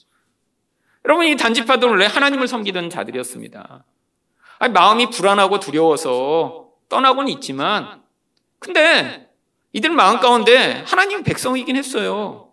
여러분, 1.04 1.26
이 1.26 1.36
단지파도 1.36 1.88
원래 1.88 2.06
하나님을 2.06 2.46
섬기던 2.46 2.90
자들이었습니다. 2.90 3.84
아니, 4.58 4.72
마음이 4.72 5.10
불안하고 5.10 5.58
두려워서 5.58 6.68
떠나곤 6.88 7.28
있지만, 7.28 8.02
근데 8.60 9.25
이들 9.76 9.90
마음 9.90 10.20
가운데 10.20 10.82
하나님 10.86 11.22
백성이긴 11.22 11.76
했어요. 11.76 12.50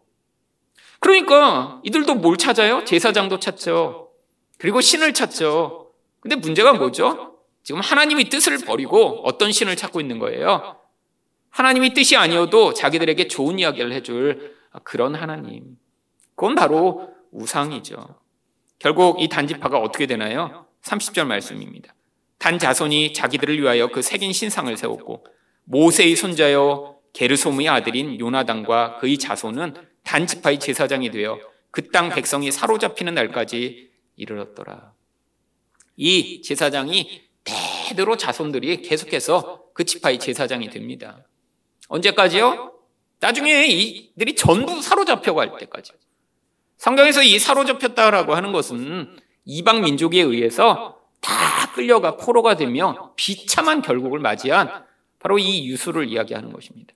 그러니까 1.00 1.80
이들도 1.86 2.16
뭘 2.16 2.36
찾아요? 2.36 2.84
제사장도 2.84 3.40
찾죠. 3.40 4.10
그리고 4.58 4.82
신을 4.82 5.14
찾죠. 5.14 5.94
근데 6.20 6.36
문제가 6.36 6.74
뭐죠? 6.74 7.38
지금 7.64 7.80
하나님의 7.80 8.26
뜻을 8.26 8.58
버리고 8.66 9.22
어떤 9.24 9.54
신을 9.54 9.78
찾고 9.78 10.02
있는 10.02 10.20
거예요? 10.20 10.82
하나님의 11.50 11.94
뜻이 11.94 12.18
아니어도 12.18 12.74
자기들에게 12.74 13.30
좋은 13.30 13.58
이야기를 13.58 13.94
해줄 13.94 14.58
그런 14.84 15.16
하나님. 15.16 15.78
그건 16.36 16.56
바로 16.56 17.10
우상이죠. 17.32 18.20
결국 18.80 19.22
이 19.22 19.30
단지파가 19.30 19.80
어떻게 19.80 20.08
되나요? 20.08 20.66
30절 20.82 21.26
말씀입니다. 21.26 21.96
단 22.38 22.60
자손이 22.60 23.14
자기들을 23.14 23.62
위하여 23.62 23.88
그 23.88 24.02
색인 24.02 24.34
신상을 24.34 24.76
세웠고 24.76 25.26
모세의 25.64 26.18
손자여 26.18 26.93
게르솜의 27.14 27.70
아들인 27.70 28.20
요나단과 28.20 28.98
그의 28.98 29.18
자손은 29.18 29.76
단지파의 30.04 30.60
제사장이 30.60 31.12
되어 31.12 31.40
그 31.72 31.90
땅 31.92 32.10
백성이 32.10 32.52
사로잡히는 32.52 33.14
날까지 33.16 33.90
이르렀더라. 34.16 34.94
이 35.96 36.42
제사장이 36.42 37.24
대대로 37.44 38.16
자손들이 38.18 38.82
계속해서 38.82 39.64
그 39.74 39.84
지파의 39.84 40.20
제사장이 40.20 40.70
됩니다. 40.70 41.26
언제까지요? 41.88 42.74
나중에 43.20 43.66
이들이 43.66 44.36
전부 44.36 44.82
사로잡혀 44.82 45.34
갈 45.34 45.58
때까지. 45.58 45.94
성경에서 46.78 47.24
이 47.24 47.40
사로잡혔다라고 47.40 48.36
하는 48.36 48.52
것은 48.52 49.18
이방 49.46 49.82
민족에 49.82 50.22
의해서 50.22 51.00
다 51.22 51.72
끌려가 51.74 52.18
포로가 52.18 52.56
되며 52.56 53.14
비참한 53.16 53.82
결국을 53.82 54.20
맞이한 54.20 54.86
바로 55.20 55.40
이 55.40 55.68
유수를 55.70 56.10
이야기하는 56.10 56.52
것입니다. 56.52 56.94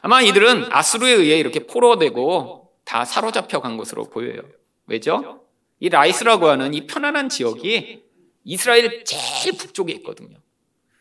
아마 0.00 0.22
이들은 0.22 0.68
아수르에 0.70 1.12
의해 1.12 1.38
이렇게 1.38 1.66
포로되고 1.66 2.70
다 2.84 3.04
사로잡혀 3.04 3.60
간 3.60 3.76
것으로 3.76 4.04
보여요. 4.04 4.40
왜죠? 4.86 5.42
이 5.80 5.88
라이스라고 5.88 6.48
하는 6.48 6.74
이 6.74 6.86
편안한 6.86 7.28
지역이 7.28 8.02
이스라엘 8.44 9.04
제일 9.04 9.56
북쪽에 9.56 9.92
있거든요. 9.94 10.38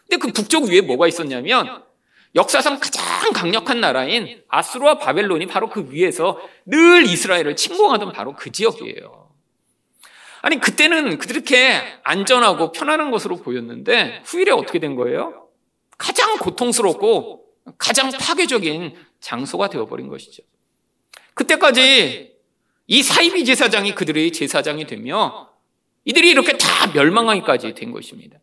근데 0.09 0.17
그 0.17 0.31
북쪽 0.31 0.65
위에 0.65 0.81
뭐가 0.81 1.07
있었냐면 1.07 1.83
역사상 2.35 2.79
가장 2.79 3.31
강력한 3.33 3.79
나라인 3.81 4.43
아수르와 4.47 4.99
바벨론이 4.99 5.47
바로 5.47 5.69
그 5.69 5.87
위에서 5.91 6.39
늘 6.65 7.05
이스라엘을 7.05 7.55
침공하던 7.55 8.11
바로 8.11 8.35
그 8.35 8.51
지역이에요. 8.51 9.31
아니 10.41 10.59
그때는 10.59 11.17
그렇게 11.17 11.81
안전하고 12.03 12.71
편안한 12.71 13.11
것으로 13.11 13.37
보였는데 13.37 14.21
후일에 14.25 14.51
어떻게 14.51 14.79
된 14.79 14.95
거예요? 14.95 15.47
가장 15.97 16.37
고통스럽고 16.37 17.46
가장 17.77 18.11
파괴적인 18.11 18.95
장소가 19.19 19.69
되어버린 19.69 20.07
것이죠. 20.07 20.43
그때까지 21.33 22.35
이 22.87 23.03
사이비 23.03 23.45
제사장이 23.45 23.95
그들의 23.95 24.31
제사장이 24.31 24.87
되며 24.87 25.49
이들이 26.05 26.29
이렇게 26.29 26.57
다 26.57 26.87
멸망하기까지 26.93 27.73
된 27.73 27.91
것입니다. 27.91 28.39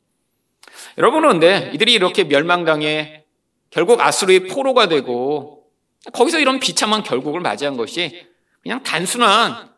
여러분은 0.99 1.31
근데 1.31 1.71
이들이 1.75 1.93
이렇게 1.95 2.25
멸망당해 2.25 3.25
결국 3.71 4.00
아수르의 4.00 4.49
포로가 4.49 4.88
되고 4.88 5.64
거기서 6.12 6.38
이런 6.38 6.61
비참한 6.61 7.02
결국을 7.02 7.40
맞이한 7.40 7.76
것이 7.76 8.26
그냥 8.62 8.83
단순한 8.83 9.73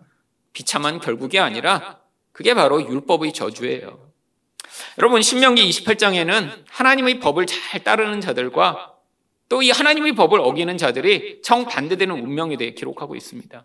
비참한 0.53 0.99
결국이 0.99 1.39
아니라 1.39 2.01
그게 2.33 2.55
바로 2.55 2.83
율법의 2.83 3.33
저주예요. 3.33 4.11
여러분 4.99 5.23
신명기 5.23 5.69
28장에는 5.69 6.65
하나님의 6.69 7.21
법을 7.21 7.47
잘 7.47 7.85
따르는 7.85 8.21
자들과 8.21 8.96
또 9.49 9.63
이 9.63 9.71
하나님의 9.71 10.15
법을 10.15 10.41
어기는 10.41 10.77
자들이 10.77 11.41
정반대되는 11.43 12.15
운명에 12.15 12.57
대해 12.57 12.73
기록하고 12.73 13.15
있습니다. 13.15 13.65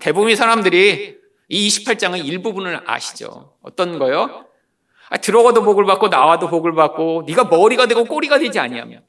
대부분의 0.00 0.36
사람들이 0.36 1.16
이 1.48 1.68
28장의 1.68 2.24
일부분을 2.26 2.82
아시죠. 2.90 3.56
어떤 3.62 3.98
거요? 3.98 4.46
아, 5.08 5.18
들어가도 5.18 5.62
복을 5.62 5.84
받고 5.84 6.08
나와도 6.08 6.48
복을 6.48 6.74
받고 6.74 7.24
네가 7.26 7.44
머리가 7.44 7.86
되고 7.86 8.04
꼬리가 8.04 8.38
되지 8.38 8.58
아니하면 8.58 9.04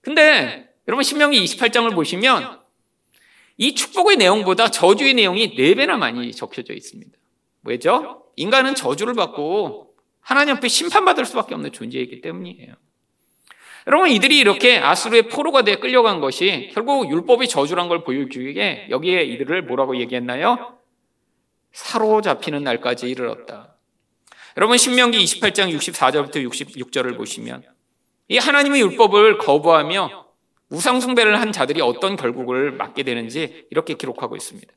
근데 0.00 0.70
여러분 0.88 1.02
신명기 1.02 1.42
28장을 1.44 1.94
보시면 1.94 2.60
이 3.58 3.74
축복의 3.74 4.16
내용보다 4.16 4.70
저주의 4.70 5.12
내용이 5.12 5.54
4배나 5.54 5.98
많이 5.98 6.32
적혀져 6.32 6.72
있습니다. 6.72 7.12
왜죠? 7.64 8.24
인간은 8.36 8.74
저주를 8.74 9.12
받고 9.12 9.94
하나님 10.20 10.56
앞에 10.56 10.68
심판받을 10.68 11.26
수밖에 11.26 11.54
없는 11.54 11.72
존재이기 11.72 12.22
때문이에요. 12.22 12.74
여러분 13.86 14.10
이들이 14.10 14.38
이렇게 14.38 14.78
아수르의 14.78 15.28
포로가 15.28 15.62
되어 15.62 15.76
끌려간 15.76 16.20
것이 16.20 16.70
결국 16.74 17.10
율법의 17.10 17.48
저주란 17.48 17.88
걸 17.88 18.04
보여주기 18.04 18.46
위해 18.46 18.86
여기에 18.90 19.22
이들을 19.24 19.62
뭐라고 19.62 19.98
얘기했나요? 19.98 20.78
사로잡히는 21.72 22.62
날까지 22.64 23.08
이르렀다. 23.08 23.76
여러분 24.56 24.76
신명기 24.76 25.18
28장 25.18 25.74
64절부터 25.76 26.36
66절을 26.50 27.16
보시면 27.16 27.62
이 28.28 28.38
하나님의 28.38 28.80
율법을 28.82 29.38
거부하며 29.38 30.26
우상 30.70 31.00
숭배를 31.00 31.40
한 31.40 31.52
자들이 31.52 31.80
어떤 31.80 32.16
결국을 32.16 32.72
맞게 32.72 33.02
되는지 33.02 33.66
이렇게 33.70 33.94
기록하고 33.94 34.36
있습니다. 34.36 34.72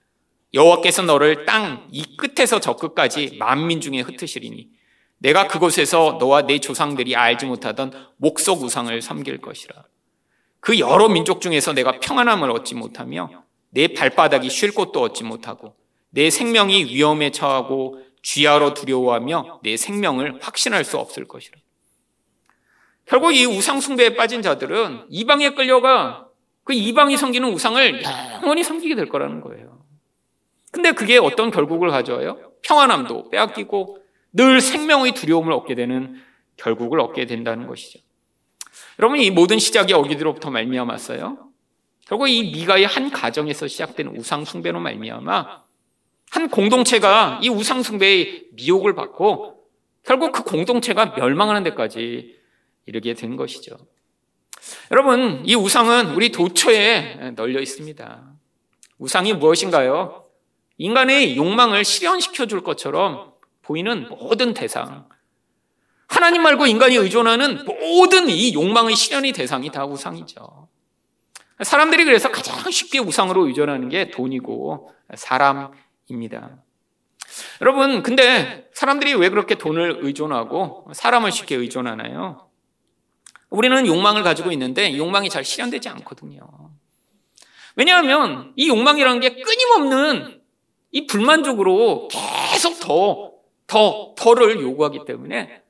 여호와께서 0.54 1.02
너를 1.04 1.46
땅 1.46 1.88
이 1.92 2.16
끝에서 2.16 2.60
저 2.60 2.76
끝까지 2.76 3.38
만민 3.40 3.82
중에 3.82 4.02
흩으시리니 4.02 4.70
내가 5.24 5.48
그곳에서 5.48 6.18
너와 6.20 6.42
내 6.42 6.60
조상들이 6.60 7.16
알지 7.16 7.46
못하던 7.46 7.92
목석 8.18 8.62
우상을 8.62 9.02
섬길 9.02 9.40
것이라. 9.40 9.86
그 10.60 10.80
여러 10.80 11.08
민족 11.08 11.40
중에서 11.40 11.72
내가 11.72 12.00
평안함을 12.02 12.52
얻지 12.52 12.76
못하며 12.76 13.30
내 13.70 13.88
발바닥이 13.88 14.50
쉴 14.50 14.74
곳도 14.74 15.02
얻지 15.02 15.24
못하고 15.24 15.76
내 16.10 16.30
생명이 16.30 16.86
위험에 16.86 17.32
처하고 17.32 18.02
쥐하러 18.22 18.74
두려워하며 18.74 19.62
내 19.64 19.78
생명을 19.78 20.40
확신할 20.42 20.84
수 20.84 20.98
없을 20.98 21.26
것이라. 21.26 21.58
결국 23.06 23.34
이 23.34 23.46
우상 23.46 23.80
숭배에 23.80 24.16
빠진 24.16 24.42
자들은 24.42 25.06
이방에 25.10 25.52
끌려가 25.52 26.28
그 26.66 26.74
이방이 26.74 27.16
섬기는 27.16 27.50
우상을 27.50 28.04
영원히 28.42 28.64
섬기게 28.64 28.96
될 28.96 29.08
거라는 29.08 29.40
거예요. 29.40 29.84
근데 30.72 30.92
그게 30.92 31.18
어떤 31.18 31.50
결국을 31.50 31.92
가져와요? 31.92 32.52
평안함도 32.64 33.30
빼앗기고 33.30 34.03
늘 34.34 34.62
생명의 34.62 35.14
두려움을 35.14 35.54
얻게 35.54 35.76
되는 35.76 36.22
결국을 36.58 37.00
얻게 37.00 37.26
된다는 37.26 37.68
것이죠. 37.68 38.00
여러분 39.00 39.20
이 39.20 39.30
모든 39.32 39.60
시작이 39.60 39.94
어디로부터 39.94 40.52
말미암았어요? 40.52 41.50
결국 42.06 42.28
이 42.28 42.52
미가의 42.52 42.86
한 42.86 43.12
가정에서 43.12 43.68
시작된 43.68 44.08
우상 44.18 44.46
숭배로 44.46 44.80
말미암아 44.80 45.64
한 46.32 46.50
공동체가 46.50 47.40
이 47.44 47.50
우상 47.50 47.84
숭배의 47.84 48.48
미혹을 48.54 48.96
받고 48.96 49.64
결국 50.04 50.32
그 50.32 50.44
공동체가 50.44 51.14
멸망하는 51.16 51.64
데까지 51.64 52.38
이르게 52.86 53.14
된 53.14 53.38
것이죠. 53.38 53.78
여러분, 54.92 55.44
이 55.46 55.56
우상은 55.56 56.14
우리 56.16 56.32
도처에 56.32 57.34
널려 57.36 57.62
있습니다. 57.62 58.34
우상이 58.98 59.34
무엇인가요? 59.34 60.26
인간의 60.78 61.38
욕망을 61.38 61.86
실현시켜 61.86 62.48
줄 62.48 62.64
것처럼 62.64 63.33
보이는 63.64 64.08
모든 64.10 64.54
대상, 64.54 65.08
하나님 66.08 66.44
말고 66.44 66.68
인간이 66.68 66.96
의존하는 66.96 67.66
모든 67.66 68.30
이 68.30 68.54
욕망의 68.54 68.96
실현의 68.96 69.32
대상이 69.32 69.72
다 69.72 69.86
우상이죠. 69.86 70.68
사람들이 71.62 72.06
그래서 72.06 72.30
가장 72.30 72.70
쉽게 72.70 73.00
우상으로 73.00 73.48
의존하는 73.48 73.90
게 73.90 74.12
돈이고 74.12 74.92
사람입니다. 75.16 76.58
여러분, 77.62 78.04
근데 78.04 78.70
사람들이 78.74 79.16
왜 79.16 79.30
그렇게 79.30 79.56
돈을 79.56 80.00
의존하고 80.02 80.88
사람을 80.94 81.32
쉽게 81.32 81.56
의존하나요? 81.56 82.50
우리는 83.50 83.86
욕망을 83.88 84.24
가지고 84.24 84.52
있는데 84.52 84.96
욕망이 84.98 85.30
잘 85.30 85.44
실현되지 85.44 85.90
않거든요. 85.90 86.42
왜냐하면 87.76 88.54
이 88.56 88.68
욕망이라는 88.68 89.20
게 89.20 89.42
끊임없는 89.42 90.42
이 90.92 91.08
불만족으로 91.08 92.08
계속 92.52 92.80
더, 92.80 93.33
더, 93.68 94.14
더를 94.18 94.62
요구하기 94.62 95.06
때문에 95.06 95.62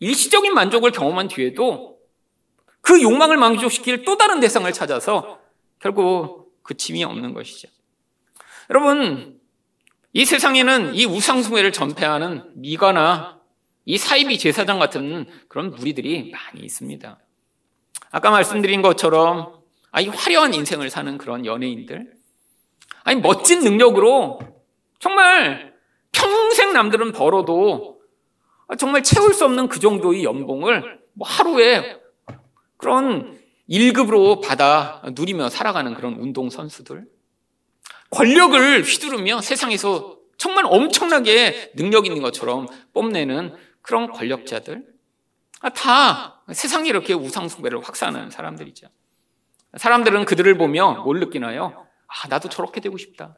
일시적인 0.00 0.54
만족을 0.54 0.90
경험한 0.90 1.28
뒤에도 1.28 1.98
그 2.80 3.00
욕망을 3.02 3.36
만족시킬 3.36 4.04
또 4.04 4.16
다른 4.16 4.40
대상을 4.40 4.70
찾아서 4.72 5.40
결국 5.78 6.62
그침이 6.62 7.04
없는 7.04 7.34
것이죠. 7.34 7.68
여러분, 8.70 9.40
이 10.12 10.24
세상에는 10.24 10.94
이 10.94 11.06
우상숭배를 11.06 11.72
전폐하는 11.72 12.52
미가나 12.54 13.40
이 13.84 13.98
사이비 13.98 14.38
제사장 14.38 14.78
같은 14.78 15.26
그런 15.48 15.70
무리들이 15.70 16.30
많이 16.30 16.64
있습니다. 16.64 17.18
아까 18.10 18.30
말씀드린 18.30 18.80
것처럼 18.80 19.60
아이 19.90 20.08
화려한 20.08 20.54
인생을 20.54 20.88
사는 20.88 21.18
그런 21.18 21.44
연예인들, 21.44 22.14
아니 23.02 23.20
멋진 23.20 23.60
능력으로 23.60 24.40
정말 24.98 25.73
평생 26.14 26.72
남들은 26.72 27.12
벌어도 27.12 28.00
아, 28.68 28.76
정말 28.76 29.02
채울 29.02 29.34
수 29.34 29.44
없는 29.44 29.68
그 29.68 29.80
정도의 29.80 30.24
연봉을 30.24 31.00
뭐 31.14 31.28
하루에 31.28 32.00
그런 32.76 33.38
1급으로 33.68 34.42
받아 34.42 35.02
누리며 35.14 35.48
살아가는 35.48 35.94
그런 35.94 36.14
운동선수들. 36.14 37.06
권력을 38.10 38.82
휘두르며 38.82 39.40
세상에서 39.40 40.18
정말 40.36 40.64
엄청나게 40.66 41.72
능력 41.76 42.06
있는 42.06 42.22
것처럼 42.22 42.68
뽐내는 42.92 43.54
그런 43.82 44.10
권력자들. 44.10 44.84
아, 45.60 45.70
다 45.70 46.42
세상에 46.52 46.88
이렇게 46.88 47.14
우상숭배를 47.14 47.82
확산하는 47.82 48.30
사람들이죠. 48.30 48.88
사람들은 49.76 50.24
그들을 50.26 50.56
보며 50.58 51.02
뭘 51.04 51.20
느끼나요? 51.20 51.86
아, 52.06 52.28
나도 52.28 52.48
저렇게 52.48 52.80
되고 52.80 52.96
싶다. 52.98 53.36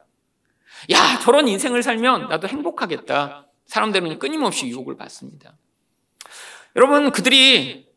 야, 0.91 1.19
저런 1.19 1.47
인생을 1.47 1.83
살면 1.83 2.29
나도 2.29 2.47
행복하겠다. 2.47 3.47
사람들은 3.65 4.19
끊임없이 4.19 4.67
유혹을 4.67 4.97
받습니다. 4.97 5.55
여러분, 6.75 7.11
그들이 7.11 7.87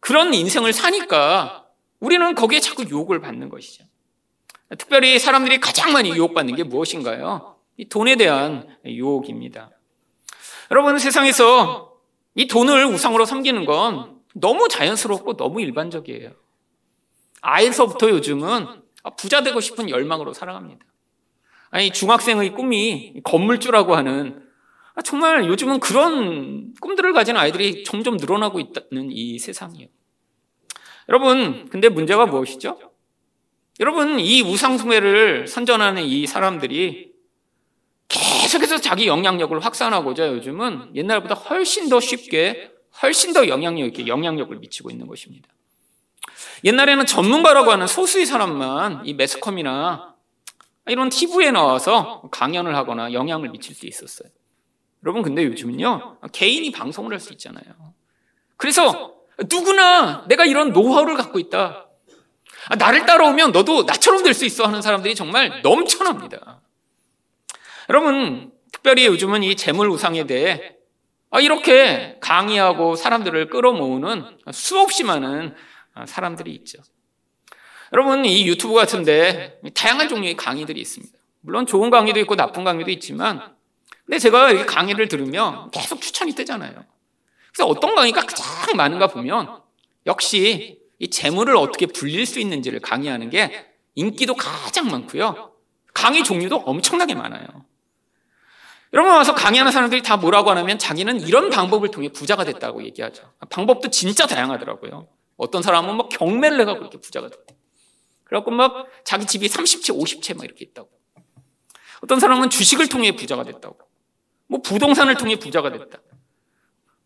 그런 0.00 0.32
인생을 0.32 0.72
사니까 0.72 1.66
우리는 2.00 2.34
거기에 2.34 2.60
자꾸 2.60 2.84
유혹을 2.84 3.20
받는 3.20 3.48
것이죠. 3.48 3.84
특별히 4.78 5.18
사람들이 5.18 5.60
가장 5.60 5.92
많이 5.92 6.10
유혹받는 6.10 6.54
게 6.54 6.62
무엇인가요? 6.62 7.56
이 7.76 7.88
돈에 7.88 8.16
대한 8.16 8.76
유혹입니다. 8.84 9.70
여러분, 10.70 10.98
세상에서 10.98 11.96
이 12.34 12.46
돈을 12.46 12.86
우상으로 12.86 13.24
섬기는 13.24 13.64
건 13.64 14.20
너무 14.34 14.68
자연스럽고 14.68 15.36
너무 15.36 15.60
일반적이에요. 15.60 16.32
아이서부터 17.40 18.10
요즘은 18.10 18.82
부자 19.16 19.42
되고 19.42 19.60
싶은 19.60 19.90
열망으로 19.90 20.32
살아갑니다. 20.32 20.84
아니, 21.70 21.90
중학생의 21.90 22.54
꿈이 22.54 23.14
건물주라고 23.24 23.96
하는 23.96 24.42
아, 24.94 25.02
정말 25.02 25.46
요즘은 25.46 25.80
그런 25.80 26.74
꿈들을 26.80 27.12
가진 27.12 27.36
아이들이 27.36 27.84
점점 27.84 28.16
늘어나고 28.16 28.58
있다는 28.58 29.10
이 29.10 29.38
세상이에요. 29.38 29.88
여러분, 31.08 31.68
근데 31.70 31.88
문제가 31.88 32.26
무엇이죠? 32.26 32.78
여러분, 33.80 34.18
이 34.18 34.42
우상숭배를 34.42 35.46
선전하는 35.46 36.02
이 36.02 36.26
사람들이 36.26 37.12
계속해서 38.08 38.78
자기 38.78 39.06
영향력을 39.06 39.58
확산하고자 39.60 40.28
요즘은 40.28 40.96
옛날보다 40.96 41.34
훨씬 41.34 41.88
더 41.88 42.00
쉽게, 42.00 42.72
훨씬 43.02 43.32
더 43.32 43.46
영향력 43.46 43.86
있게 43.88 44.06
영향력을 44.06 44.56
미치고 44.56 44.90
있는 44.90 45.06
것입니다. 45.06 45.48
옛날에는 46.64 47.06
전문가라고 47.06 47.70
하는 47.70 47.86
소수의 47.86 48.26
사람만 48.26 49.02
이 49.06 49.14
매스컴이나 49.14 50.07
이런 50.88 51.08
TV에 51.10 51.50
나와서 51.50 52.22
강연을 52.30 52.74
하거나 52.74 53.12
영향을 53.12 53.50
미칠 53.50 53.74
수 53.74 53.86
있었어요. 53.86 54.28
여러분 55.04 55.22
근데 55.22 55.44
요즘은요 55.44 56.18
개인이 56.32 56.70
방송을 56.72 57.12
할 57.12 57.20
수 57.20 57.32
있잖아요. 57.32 57.62
그래서 58.56 59.14
누구나 59.50 60.26
내가 60.26 60.44
이런 60.44 60.72
노하우를 60.72 61.16
갖고 61.16 61.38
있다. 61.38 61.86
아, 62.70 62.76
나를 62.76 63.06
따라오면 63.06 63.52
너도 63.52 63.84
나처럼 63.84 64.22
될 64.24 64.34
수 64.34 64.44
있어 64.44 64.64
하는 64.64 64.82
사람들이 64.82 65.14
정말 65.14 65.62
넘쳐납니다. 65.62 66.60
여러분 67.88 68.52
특별히 68.72 69.06
요즘은 69.06 69.42
이 69.42 69.54
재물 69.56 69.88
우상에 69.88 70.26
대해 70.26 70.76
아, 71.30 71.40
이렇게 71.40 72.18
강의하고 72.20 72.96
사람들을 72.96 73.48
끌어모으는 73.50 74.38
수없이 74.52 75.04
많은 75.04 75.54
사람들이 76.06 76.52
있죠. 76.56 76.78
여러분 77.92 78.24
이 78.24 78.46
유튜브 78.46 78.74
같은데 78.74 79.60
다양한 79.74 80.08
종류의 80.08 80.36
강의들이 80.36 80.80
있습니다. 80.80 81.16
물론 81.40 81.66
좋은 81.66 81.90
강의도 81.90 82.20
있고 82.20 82.36
나쁜 82.36 82.64
강의도 82.64 82.90
있지만 82.90 83.56
근데 84.04 84.18
제가 84.18 84.50
이렇게 84.50 84.66
강의를 84.66 85.08
들으면 85.08 85.70
계속 85.70 86.00
추천이 86.00 86.32
뜨잖아요. 86.32 86.84
그래서 87.52 87.66
어떤 87.66 87.94
강의가 87.94 88.22
가장 88.22 88.76
많은가 88.76 89.08
보면 89.08 89.62
역시 90.06 90.80
이 90.98 91.10
재물을 91.10 91.56
어떻게 91.56 91.86
불릴 91.86 92.26
수 92.26 92.40
있는지를 92.40 92.80
강의하는 92.80 93.30
게 93.30 93.66
인기도 93.94 94.34
가장 94.34 94.88
많고요. 94.88 95.52
강의 95.94 96.24
종류도 96.24 96.56
엄청나게 96.56 97.14
많아요. 97.14 97.46
여러분 98.94 99.12
와서 99.12 99.34
강의하는 99.34 99.70
사람들이 99.70 100.02
다 100.02 100.16
뭐라고 100.16 100.50
하냐면 100.50 100.78
자기는 100.78 101.20
이런 101.20 101.50
방법을 101.50 101.90
통해 101.90 102.08
부자가 102.08 102.44
됐다고 102.44 102.82
얘기하죠. 102.84 103.34
방법도 103.50 103.90
진짜 103.90 104.26
다양하더라고요. 104.26 105.08
어떤 105.36 105.62
사람은 105.62 105.96
막 105.96 106.08
경매를 106.08 106.60
해가고 106.60 106.80
이렇게 106.80 106.98
부자가 106.98 107.28
됐대. 107.28 107.57
그래갖고 108.28 108.50
막 108.50 108.86
자기 109.04 109.26
집이 109.26 109.48
30채, 109.48 109.98
50채 109.98 110.36
막 110.36 110.44
이렇게 110.44 110.64
있다고. 110.64 110.90
어떤 112.02 112.20
사람은 112.20 112.50
주식을 112.50 112.88
통해 112.88 113.16
부자가 113.16 113.42
됐다고. 113.42 113.78
뭐 114.46 114.60
부동산을 114.62 115.16
통해 115.16 115.36
부자가 115.36 115.70
됐다. 115.72 115.98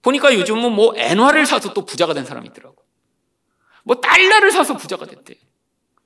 보니까 0.03 0.35
요즘은 0.35 0.73
뭐 0.73 0.95
엔화를 0.97 1.47
사서 1.47 1.73
또 1.73 1.85
부자가 1.85 2.13
된 2.13 2.25
사람이 2.25 2.49
있더라고. 2.49 2.77
뭐 3.85 4.01
달러를 4.01 4.51
사서 4.51 4.77
부자가 4.77 5.07
됐대. 5.07 5.39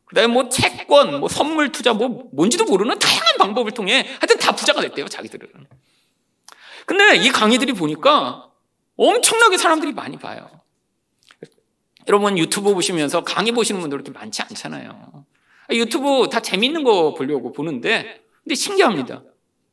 그다음에 0.06 0.32
뭐 0.32 0.48
채권, 0.48 1.18
뭐 1.18 1.28
선물 1.28 1.72
투자, 1.72 1.92
뭐 1.92 2.28
뭔지도 2.32 2.64
모르는 2.64 2.98
다양한 2.98 3.38
방법을 3.38 3.72
통해 3.72 4.06
하여튼 4.20 4.38
다 4.38 4.52
부자가 4.52 4.80
됐대요, 4.82 5.08
자기들은. 5.08 5.66
근데 6.84 7.16
이 7.16 7.30
강의들이 7.30 7.72
보니까 7.72 8.50
엄청나게 8.96 9.56
사람들이 9.56 9.92
많이 9.92 10.16
봐요. 10.18 10.48
여러분 12.08 12.38
유튜브 12.38 12.72
보시면서 12.74 13.24
강의 13.24 13.52
보시는 13.52 13.80
분들 13.80 14.02
그렇게 14.02 14.16
많지 14.18 14.42
않잖아요. 14.42 15.24
유튜브 15.72 16.28
다 16.30 16.40
재밌는 16.40 16.84
거 16.84 17.14
보려고 17.14 17.52
보는데 17.52 18.22
근데 18.44 18.54
신기합니다. 18.54 19.22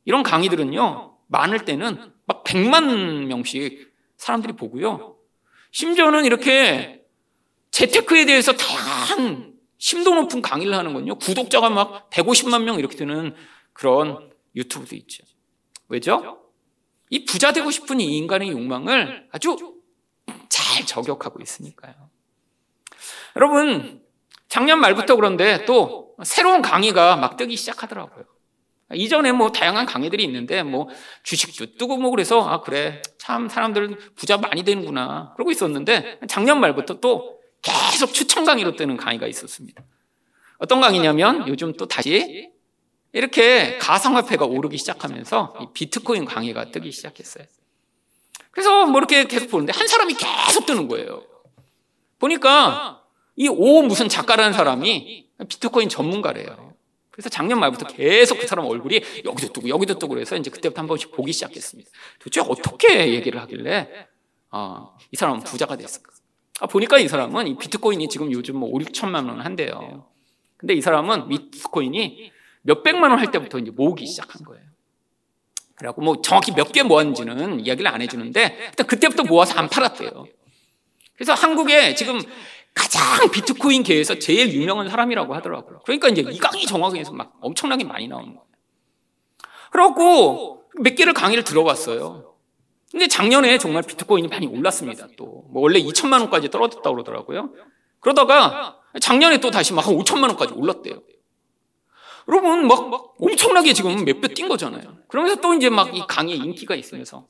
이런 0.04 0.22
강의들은요. 0.22 1.16
많을 1.28 1.64
때는 1.64 2.12
막 2.26 2.44
100만 2.44 3.26
명씩 3.26 3.92
사람들이 4.16 4.54
보고요. 4.54 5.16
심지어는 5.70 6.24
이렇게 6.24 7.04
재테크에 7.70 8.26
대해서 8.26 8.52
다양한 8.52 9.54
심도 9.78 10.14
높은 10.14 10.40
강의를 10.40 10.74
하는 10.74 10.94
건요. 10.94 11.16
구독자가 11.16 11.70
막 11.70 12.10
150만 12.10 12.62
명 12.62 12.78
이렇게 12.78 12.96
되는 12.96 13.34
그런 13.72 14.30
유튜브도 14.54 14.94
있죠. 14.96 15.24
왜죠? 15.88 16.40
이 17.10 17.24
부자 17.24 17.52
되고 17.52 17.70
싶은 17.70 18.00
이 18.00 18.16
인간의 18.18 18.50
욕망을 18.50 19.28
아주 19.30 19.56
잘 20.48 20.86
저격하고 20.86 21.40
있으니까요. 21.42 21.94
여러분, 23.36 24.02
작년 24.48 24.80
말부터 24.80 25.16
그런데 25.16 25.64
또 25.64 26.14
새로운 26.22 26.62
강의가 26.62 27.16
막 27.16 27.36
뜨기 27.36 27.56
시작하더라고요. 27.56 28.24
이전에 28.92 29.32
뭐 29.32 29.50
다양한 29.50 29.86
강의들이 29.86 30.22
있는데 30.24 30.62
뭐 30.62 30.88
주식도 31.22 31.76
뜨고 31.78 31.96
뭐 31.96 32.10
그래서 32.10 32.46
아 32.46 32.60
그래 32.60 33.02
참 33.18 33.48
사람들은 33.48 33.96
부자 34.14 34.36
많이 34.36 34.62
되는구나 34.62 35.32
그러고 35.34 35.50
있었는데 35.50 36.20
작년 36.28 36.60
말부터 36.60 37.00
또 37.00 37.40
계속 37.62 38.12
추천 38.12 38.44
강의로 38.44 38.76
뜨는 38.76 38.96
강의가 38.96 39.26
있었습니다. 39.26 39.82
어떤 40.58 40.80
강의냐면 40.80 41.48
요즘 41.48 41.72
또 41.72 41.88
다시 41.88 42.50
이렇게 43.12 43.78
가상화폐가 43.78 44.44
오르기 44.44 44.76
시작하면서 44.76 45.70
비트코인 45.72 46.26
강의가 46.26 46.70
뜨기 46.70 46.92
시작했어요. 46.92 47.46
그래서 48.50 48.86
뭐 48.86 48.98
이렇게 48.98 49.24
계속 49.24 49.50
보는데 49.50 49.72
한 49.74 49.86
사람이 49.88 50.14
계속 50.14 50.66
뜨는 50.66 50.88
거예요. 50.88 51.24
보니까 52.18 53.03
이 53.36 53.48
오 53.48 53.82
무슨 53.82 54.08
작가라는 54.08 54.52
사람이 54.52 55.26
비트코인 55.48 55.88
전문가래요. 55.88 56.74
그래서 57.10 57.28
작년 57.28 57.60
말부터 57.60 57.86
계속 57.86 58.38
그 58.38 58.46
사람 58.46 58.66
얼굴이 58.66 59.00
여기도 59.24 59.52
뜨고 59.52 59.68
여기도 59.68 59.98
뜨고 59.98 60.14
그래서 60.14 60.36
이제 60.36 60.50
그때부터 60.50 60.80
한 60.80 60.88
번씩 60.88 61.12
보기 61.12 61.32
시작했습니다. 61.32 61.90
도대체 62.18 62.40
어떻게 62.40 63.12
얘기를 63.14 63.40
하길래 63.40 63.88
아, 64.50 64.88
이 65.12 65.16
사람은 65.16 65.44
부자가 65.44 65.76
됐을까? 65.76 66.10
아, 66.60 66.66
보니까 66.66 66.98
이 66.98 67.08
사람은 67.08 67.46
이 67.48 67.56
비트코인이 67.58 68.08
지금 68.08 68.30
요즘 68.32 68.56
뭐 68.58 68.68
5, 68.70 68.78
6천만 68.78 69.28
원 69.28 69.40
한대요. 69.40 70.06
근데 70.56 70.74
이 70.74 70.80
사람은 70.80 71.28
비트코인이 71.28 72.32
몇백만 72.62 73.10
원 73.10 73.18
할 73.20 73.30
때부터 73.30 73.58
이제 73.58 73.70
모으기 73.70 74.06
시작한 74.06 74.42
거예요. 74.44 74.64
그래갖고 75.76 76.02
뭐 76.02 76.22
정확히 76.22 76.52
몇 76.52 76.72
개 76.72 76.82
모았는지는 76.84 77.60
이야기를 77.66 77.90
안 77.90 78.00
해주는데 78.00 78.58
일단 78.70 78.86
그때부터 78.86 79.24
모아서 79.24 79.58
안 79.58 79.68
팔았대요. 79.68 80.26
그래서 81.14 81.34
한국에 81.34 81.94
지금 81.94 82.20
가장 82.74 83.30
비트코인 83.30 83.82
계에서 83.84 84.18
제일 84.18 84.52
유명한 84.52 84.88
사람이라고 84.88 85.34
하더라고요. 85.34 85.80
그러니까 85.84 86.08
이제 86.08 86.22
이강이 86.22 86.66
정확해서 86.66 87.12
막 87.12 87.34
엄청나게 87.40 87.84
많이 87.84 88.08
나오는 88.08 88.28
거예요. 88.28 88.44
그래갖고 89.70 90.64
몇 90.80 90.94
개를 90.94 91.12
강의를 91.14 91.44
들어봤어요. 91.44 92.34
근데 92.90 93.08
작년에 93.08 93.58
정말 93.58 93.82
비트코인이 93.82 94.28
많이 94.28 94.46
올랐습니다. 94.46 95.08
또 95.16 95.44
뭐 95.50 95.62
원래 95.62 95.80
2천만 95.80 96.20
원까지 96.20 96.50
떨어졌다고 96.50 96.94
그러더라고요. 96.94 97.52
그러다가 98.00 98.78
작년에 99.00 99.38
또 99.38 99.50
다시 99.50 99.72
막 99.72 99.86
한 99.86 99.94
5천만 99.96 100.28
원까지 100.28 100.52
올랐대요. 100.54 101.00
여러분 102.28 102.66
막, 102.66 102.88
막 102.88 103.14
엄청나게 103.20 103.72
지금 103.72 104.04
몇 104.04 104.20
배 104.20 104.28
뛴 104.34 104.48
거잖아요. 104.48 104.96
그러면서 105.08 105.40
또 105.40 105.54
이제 105.54 105.68
막 105.70 105.94
이 105.94 106.02
강의 106.08 106.36
인기가 106.36 106.74
있으면서 106.74 107.26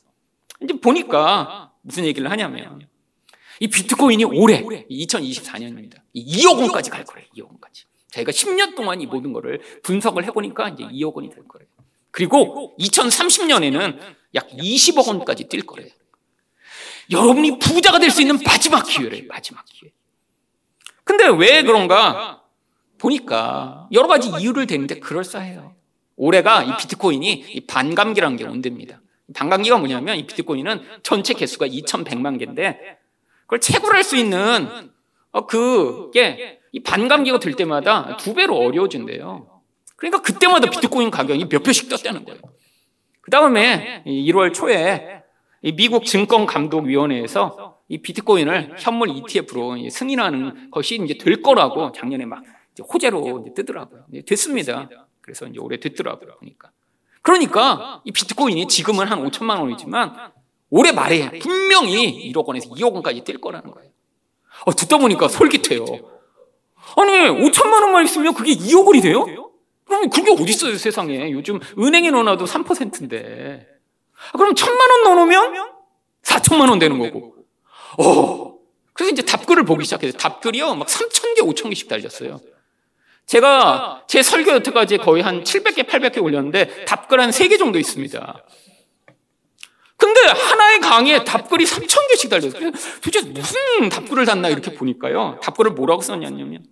이제 0.63 0.75
보니까 0.81 1.73
무슨 1.83 2.05
얘기를 2.05 2.31
하냐면 2.31 2.87
이 3.61 3.69
비트코인이 3.69 4.25
올해 4.25 4.63
2024년입니다. 4.63 6.01
2억 6.15 6.59
원까지 6.61 6.91
갈 6.91 7.05
거래요. 7.05 7.27
2억 7.37 7.47
원까지. 7.49 7.85
저희가 8.11 8.33
10년 8.33 8.75
동안 8.77 9.01
이 9.01 9.07
모든 9.07 9.33
거를 9.33 9.61
분석을 9.83 10.25
해보니까 10.25 10.71
이제 10.71 10.85
2억 10.85 11.15
원이 11.15 11.31
될 11.31 11.47
거래요. 11.47 11.69
그리고 12.11 12.75
2030년에는 12.79 13.99
약 14.37 14.49
20억 14.51 15.09
원까지 15.09 15.45
뛸 15.49 15.63
거래요. 15.67 15.89
여러분이 17.11 17.59
부자가 17.59 17.99
될 17.99 18.11
수 18.11 18.21
있는 18.23 18.39
마지막 18.45 18.83
기회래요. 18.85 19.25
마지막 19.29 19.65
기회. 19.67 19.91
근데 21.05 21.27
왜 21.29 21.63
그런가? 21.63 22.43
보니까 22.99 23.89
여러 23.93 24.07
가지 24.09 24.31
이유를 24.31 24.67
대는데 24.67 25.01
그럴싸해요. 25.01 25.75
올해가 26.17 26.63
이 26.63 26.77
비트코인이 26.79 27.67
반감기라는 27.67 28.37
게 28.37 28.45
온답니다. 28.45 29.01
반감기가 29.35 29.77
뭐냐면 29.79 30.17
이 30.17 30.27
비트코인은 30.27 30.83
전체 31.03 31.35
개수가 31.35 31.67
2,100만 31.67 32.39
개인데 32.39 32.99
그걸 33.45 33.61
채굴할 33.61 34.03
수 34.03 34.17
있는 34.17 34.91
어, 35.33 35.47
그게 35.47 36.61
이 36.73 36.83
반감기가 36.83 37.39
될 37.39 37.55
때마다 37.55 38.17
두 38.17 38.35
배로 38.35 38.57
어려워진대요. 38.57 39.63
그러니까 39.97 40.23
그때마다 40.23 40.69
비트코인 40.71 41.11
가격이 41.11 41.49
몇 41.49 41.63
배씩 41.63 41.89
떴다는 41.89 42.25
거예요. 42.25 42.41
그 43.21 43.31
다음에 43.31 44.03
1월 44.07 44.53
초에 44.53 45.23
미국 45.77 46.05
증권감독위원회에서 46.05 47.79
이 47.89 47.99
비트코인을 47.99 48.77
현물 48.79 49.11
ETF로 49.11 49.77
승인하는 49.89 50.71
것이 50.71 50.97
이제 50.97 51.17
될 51.17 51.43
거라고 51.43 51.93
작년에 51.93 52.27
막 52.27 52.43
호재로 52.93 53.47
뜨더라고요. 53.55 54.07
됐습니다. 54.27 54.89
그래서 55.21 55.47
이제 55.47 55.59
올해 55.59 55.79
됐더라고요. 55.79 56.37
그러니까. 56.39 56.71
그러니까 57.23 58.03
이 58.05 58.13
비트코인이 58.13 58.67
지금은 58.69 59.07
한 59.07 59.25
5천만 59.25 59.59
원이지만 59.61 60.33
올해 60.75 60.91
말에 60.91 61.31
분명히 61.39 62.33
1억 62.33 62.45
원에서 62.47 62.69
2억 62.69 62.93
원까지 62.95 63.23
뛸 63.23 63.41
거라는 63.41 63.71
거예요. 63.71 63.91
어, 64.67 64.75
듣다 64.75 64.99
보니까 64.99 65.29
솔깃해요. 65.29 65.85
아니, 66.97 67.13
5천만 67.13 67.83
원만 67.83 68.05
있으면 68.05 68.35
그게 68.35 68.55
2억 68.55 68.85
원이 68.85 69.01
돼요? 69.01 69.25
그럼 69.85 70.11
그게 70.11 70.33
어디 70.33 70.51
있어요, 70.51 70.77
세상에. 70.77 71.31
요즘 71.31 71.61
은행에 71.79 72.11
넣어놔도 72.11 72.47
3%인데. 72.47 73.69
아, 74.33 74.37
그럼 74.37 74.57
천만 74.57 74.91
원 74.91 75.05
넣어놓으면 75.05 75.71
4천만 76.25 76.69
원 76.69 76.81
되는 76.81 76.99
거고. 76.99 77.37
어. 77.99 78.55
그래서 78.95 79.13
이제 79.13 79.23
답글을 79.23 79.65
보기 79.65 79.85
시작해서 79.85 80.19
답글이요, 80.19 80.75
막 80.75 80.89
3천 80.89 81.37
개, 81.37 81.43
5천 81.43 81.69
개씩 81.69 81.87
달렸어요. 81.87 82.41
제가 83.27 84.05
제 84.09 84.23
설교 84.23 84.51
여태까지 84.51 84.99
거의 84.99 85.23
한 85.23 85.45
700개, 85.45 85.87
800개 85.87 86.21
올렸는데 86.23 86.85
답글 86.85 87.21
한 87.21 87.31
3개 87.31 87.59
정도 87.59 87.79
있습니다. 87.79 88.45
근데 90.05 90.21
하나의 90.39 90.81
강의에 90.81 91.25
답글이 91.25 91.65
3천 91.65 92.09
개씩 92.11 92.29
달렸어요. 92.29 92.71
도대체 93.03 93.27
무슨 93.27 93.89
답글을 93.89 94.27
달나 94.27 94.51
이렇게 94.51 94.75
보니까요. 94.75 95.41
답글을 95.43 95.71
뭐라고 95.71 96.03
썼냐면 96.03 96.63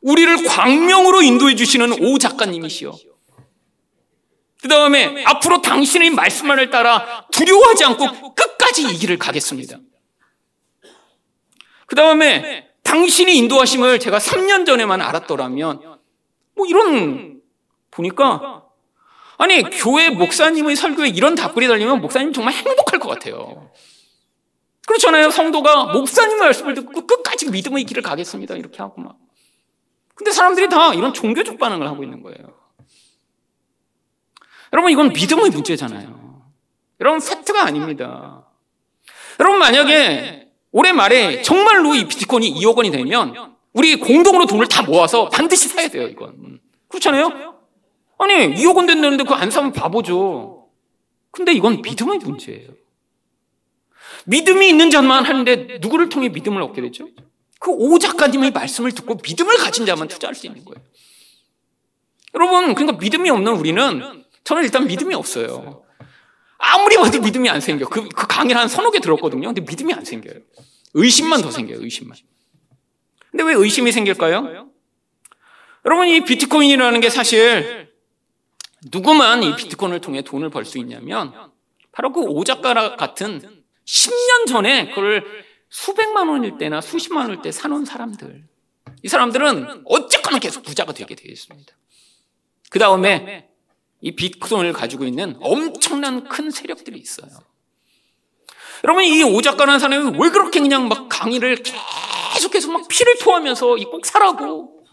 우리를 0.00 0.44
광명으로 0.48 1.22
인도해 1.22 1.54
주시는 1.54 2.02
오 2.02 2.18
작가님이시여. 2.18 2.92
그 4.62 4.68
다음에 4.68 5.24
앞으로 5.24 5.62
당신의 5.62 6.10
말씀만을 6.10 6.70
따라 6.70 7.26
두려워하지 7.30 7.84
않고 7.84 8.34
끝까지 8.34 8.82
이 8.82 8.94
길을 8.98 9.16
가겠습니다. 9.18 9.78
그 11.86 11.94
다음에 11.94 12.68
당신이 12.82 13.36
인도하심을 13.36 14.00
제가 14.00 14.18
3년 14.18 14.66
전에만 14.66 15.00
알았더라면 15.00 15.98
뭐 16.56 16.66
이런 16.66 17.40
보니까 17.92 18.64
아니 19.38 19.62
교회 19.62 20.10
목사님의 20.10 20.76
설교에 20.76 21.08
이런 21.08 21.34
답글이 21.34 21.66
달리면 21.68 22.00
목사님 22.00 22.32
정말 22.32 22.54
행복할 22.54 22.98
것 23.00 23.08
같아요. 23.08 23.70
그렇잖아요. 24.86 25.30
성도가 25.30 25.92
목사님의 25.92 26.40
말씀을 26.40 26.74
듣고 26.74 27.06
끝까지 27.06 27.50
믿음의 27.50 27.84
길을 27.84 28.02
가겠습니다. 28.02 28.56
이렇게 28.56 28.78
하고 28.78 29.00
막. 29.00 29.16
근데 30.14 30.30
사람들이 30.30 30.68
다 30.68 30.94
이런 30.94 31.12
종교적 31.12 31.58
반응을 31.58 31.86
하고 31.88 32.02
있는 32.02 32.22
거예요. 32.22 32.38
여러분 34.72 34.90
이건 34.90 35.12
믿음의 35.12 35.50
문제잖아요. 35.50 36.42
여러분 37.00 37.20
팩트가 37.20 37.64
아닙니다. 37.64 38.46
여러분 39.40 39.58
만약에 39.58 40.48
올해 40.72 40.92
말에 40.92 41.42
정말로 41.42 41.94
이 41.94 42.06
비트코인이 42.06 42.54
2억 42.60 42.76
원이 42.76 42.90
되면 42.90 43.54
우리 43.72 43.96
공동으로 43.96 44.46
돈을 44.46 44.68
다 44.68 44.82
모아서 44.82 45.28
반드시 45.28 45.68
사야 45.68 45.88
돼요, 45.88 46.06
이건. 46.06 46.60
그렇잖아요? 46.88 47.51
아니, 48.18 48.54
2억 48.54 48.76
원 48.76 48.86
됐는데 48.86 49.24
그거 49.24 49.34
안 49.34 49.50
사면 49.50 49.72
바보죠. 49.72 50.68
근데 51.30 51.52
이건 51.52 51.82
믿음의 51.82 52.18
문제예요. 52.18 52.70
믿음이 54.26 54.68
있는 54.68 54.90
자만 54.90 55.24
하는데 55.24 55.78
누구를 55.80 56.08
통해 56.08 56.28
믿음을 56.28 56.62
얻게 56.62 56.80
되죠? 56.82 57.08
그 57.58 57.70
오 57.70 57.98
작가님의 57.98 58.50
말씀을 58.52 58.92
듣고 58.92 59.18
믿음을 59.22 59.56
가진 59.56 59.86
자만 59.86 60.08
투자할 60.08 60.34
수 60.34 60.46
있는 60.46 60.64
거예요. 60.64 60.84
여러분, 62.34 62.74
그러니까 62.74 62.98
믿음이 62.98 63.30
없는 63.30 63.52
우리는 63.52 64.24
저는 64.44 64.64
일단 64.64 64.86
믿음이 64.86 65.14
없어요. 65.14 65.84
아무리 66.58 66.96
봐도 66.96 67.20
믿음이 67.20 67.48
안 67.48 67.60
생겨. 67.60 67.88
그, 67.88 68.08
그 68.08 68.26
강의를 68.26 68.60
한 68.60 68.68
서너 68.68 68.90
개 68.90 69.00
들었거든요. 69.00 69.48
근데 69.48 69.60
믿음이 69.60 69.92
안 69.94 70.04
생겨요. 70.04 70.40
의심만 70.94 71.42
더 71.42 71.50
생겨요, 71.50 71.78
의심만. 71.80 72.16
근데 73.30 73.44
왜 73.44 73.54
의심이 73.54 73.90
생길까요? 73.92 74.70
여러분, 75.84 76.08
이 76.08 76.24
비트코인이라는 76.24 77.00
게 77.00 77.10
사실 77.10 77.81
누구만 78.90 79.42
이 79.42 79.54
비트코인을 79.54 80.00
통해 80.00 80.22
돈을 80.22 80.50
벌 80.50 80.64
수 80.64 80.78
있냐면 80.78 81.32
바로 81.92 82.12
그 82.12 82.20
오작가 82.22 82.96
같은 82.96 83.62
10년 83.84 84.46
전에 84.48 84.88
그걸 84.90 85.24
수백만 85.68 86.28
원일 86.28 86.58
때나 86.58 86.80
수십만 86.80 87.24
원일 87.28 87.42
때 87.42 87.52
사놓은 87.52 87.84
사람들. 87.84 88.44
이 89.02 89.08
사람들은 89.08 89.82
어쨌거나 89.86 90.38
계속 90.38 90.62
부자가 90.62 90.92
되게 90.92 91.14
되어 91.14 91.30
있습니다. 91.32 91.74
그 92.70 92.78
다음에 92.78 93.48
이 94.00 94.14
비트코인을 94.14 94.72
가지고 94.72 95.04
있는 95.04 95.36
엄청난 95.40 96.28
큰 96.28 96.50
세력들이 96.50 96.98
있어요. 96.98 97.28
여러분 98.84 99.04
이 99.04 99.22
오작가라는 99.22 99.78
사람이 99.78 100.18
왜 100.20 100.30
그렇게 100.30 100.60
그냥 100.60 100.88
막 100.88 101.08
강의를 101.08 101.62
계속해서 101.62 102.68
막 102.72 102.88
피를 102.88 103.16
토하면서 103.18 103.78
이 103.78 103.84
꼭 103.84 104.04
사라고 104.06 104.84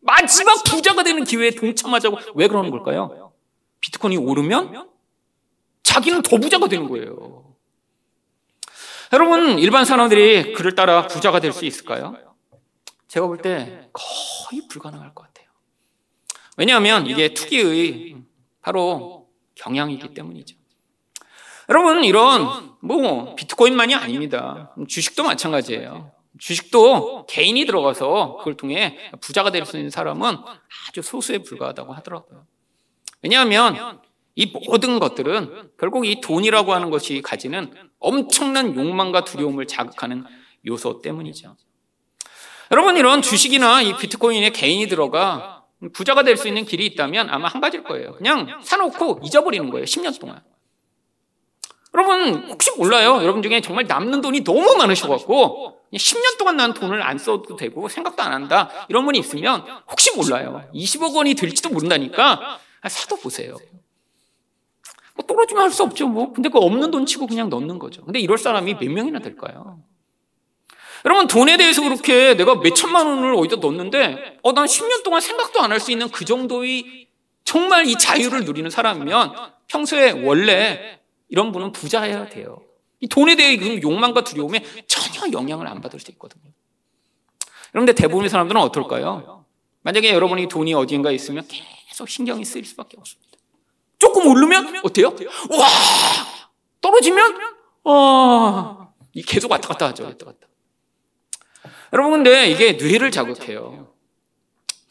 마지막 0.00 0.62
부자가 0.64 1.02
되는 1.02 1.24
기회에 1.24 1.50
동참하자고 1.50 2.18
왜 2.34 2.48
그러는 2.48 2.70
걸까요? 2.70 3.25
비트코인이 3.80 4.16
오르면 4.18 4.88
자기는 5.82 6.22
더 6.22 6.38
부자가 6.38 6.68
되는 6.68 6.88
거예요. 6.88 7.54
여러분 9.12 9.58
일반 9.58 9.84
사람들이 9.84 10.52
그를 10.52 10.74
따라 10.74 11.06
부자가 11.06 11.40
될 11.40 11.52
수 11.52 11.64
있을까요? 11.64 12.16
제가 13.08 13.26
볼 13.26 13.38
때 13.38 13.88
거의 13.92 14.62
불가능할 14.68 15.14
것 15.14 15.22
같아요. 15.26 15.46
왜냐하면 16.56 17.06
이게 17.06 17.32
투기의 17.34 18.16
바로 18.62 19.28
경향이기 19.54 20.12
때문이죠. 20.14 20.56
여러분 21.68 22.04
이런 22.04 22.76
뭐 22.80 23.34
비트코인만이 23.36 23.94
아닙니다. 23.94 24.74
주식도 24.88 25.22
마찬가지예요. 25.22 26.12
주식도 26.38 27.26
개인이 27.26 27.64
들어가서 27.64 28.36
그걸 28.38 28.56
통해 28.56 28.98
부자가 29.20 29.50
될 29.50 29.64
수 29.64 29.76
있는 29.76 29.90
사람은 29.90 30.36
아주 30.88 31.02
소수에 31.02 31.38
불과하다고 31.38 31.92
하더라고요. 31.94 32.46
왜냐하면 33.22 34.00
이 34.34 34.52
모든 34.68 34.98
것들은 34.98 35.70
결국 35.78 36.06
이 36.06 36.20
돈이라고 36.20 36.74
하는 36.74 36.90
것이 36.90 37.22
가지는 37.22 37.72
엄청난 37.98 38.74
욕망과 38.74 39.24
두려움을 39.24 39.66
자극하는 39.66 40.24
요소 40.66 41.00
때문이죠. 41.00 41.56
여러분 42.72 42.96
이런 42.96 43.22
주식이나 43.22 43.82
이 43.82 43.96
비트코인에 43.96 44.50
개인이 44.50 44.86
들어가 44.88 45.64
부자가 45.92 46.22
될 46.22 46.36
수 46.36 46.48
있는 46.48 46.64
길이 46.64 46.86
있다면 46.86 47.30
아마 47.30 47.48
한 47.48 47.60
가지일 47.60 47.84
거예요. 47.84 48.12
그냥 48.12 48.60
사놓고 48.62 49.20
잊어버리는 49.24 49.70
거예요. 49.70 49.84
10년 49.84 50.18
동안. 50.20 50.42
여러분 51.94 52.50
혹시 52.50 52.70
몰라요. 52.76 53.22
여러분 53.22 53.42
중에 53.42 53.60
정말 53.62 53.86
남는 53.86 54.20
돈이 54.20 54.44
너무 54.44 54.74
많으셔갖고 54.76 55.80
10년 55.94 56.38
동안 56.38 56.56
난 56.56 56.74
돈을 56.74 57.02
안 57.02 57.16
써도 57.16 57.56
되고 57.56 57.88
생각도 57.88 58.22
안 58.22 58.32
한다 58.32 58.68
이런 58.88 59.06
분이 59.06 59.18
있으면 59.18 59.64
혹시 59.88 60.14
몰라요. 60.14 60.68
20억 60.74 61.14
원이 61.14 61.34
될지도 61.34 61.70
모른다니까 61.70 62.58
사도 62.88 63.16
보세요. 63.16 63.56
뭐 65.14 65.26
떨어지면 65.26 65.62
할 65.64 65.70
수 65.70 65.82
없죠 65.82 66.08
뭐. 66.08 66.32
근데 66.32 66.48
그 66.48 66.58
없는 66.58 66.90
돈 66.90 67.06
치고 67.06 67.26
그냥 67.26 67.48
넣는 67.48 67.78
거죠. 67.78 68.04
근데 68.04 68.20
이럴 68.20 68.38
사람이 68.38 68.74
몇 68.74 68.90
명이나 68.90 69.18
될까요? 69.20 69.80
여러분 71.04 71.26
돈에 71.28 71.56
대해서 71.56 71.82
그렇게 71.82 72.34
내가 72.34 72.56
몇 72.60 72.74
천만 72.74 73.06
원을 73.06 73.34
어디다 73.34 73.56
넣었는데 73.56 74.38
어 74.42 74.52
난 74.52 74.66
10년 74.66 75.02
동안 75.04 75.20
생각도 75.20 75.60
안 75.60 75.70
할 75.72 75.80
수 75.80 75.90
있는 75.92 76.08
그 76.10 76.24
정도의 76.24 77.06
정말 77.44 77.86
이 77.86 77.96
자유를 77.96 78.44
누리는 78.44 78.68
사람이면 78.70 79.34
평소에 79.68 80.10
원래 80.24 81.00
이런 81.28 81.52
분은 81.52 81.72
부자여야 81.72 82.28
돼요. 82.28 82.62
이 83.00 83.08
돈에 83.08 83.36
대해 83.36 83.56
그 83.56 83.80
욕망과 83.82 84.24
두려움에 84.24 84.64
전혀 84.88 85.30
영향을 85.32 85.66
안 85.68 85.80
받을 85.80 86.00
수 86.00 86.10
있거든요. 86.12 86.50
그런데 87.70 87.92
대부분의 87.92 88.28
사람들은 88.30 88.60
어떨까요? 88.60 89.44
만약에 89.82 90.12
여러분이 90.12 90.48
돈이 90.48 90.74
어디인가 90.74 91.10
있으면 91.12 91.46
계속 91.96 92.10
신경이 92.10 92.44
쓰일 92.44 92.66
수밖에 92.66 92.98
없습니다. 92.98 93.38
조금 93.98 94.26
오르면 94.26 94.82
어때요? 94.84 95.06
와 95.08 95.66
떨어지면 96.82 97.38
어 97.84 98.92
계속 99.26 99.50
왔다 99.50 99.68
갔다 99.68 99.88
하죠. 99.88 100.04
왔다 100.04 100.26
갔다. 100.26 100.46
여러분 101.94 102.12
근데 102.22 102.50
이게 102.50 102.72
뇌를 102.72 103.10
자극해요. 103.10 103.94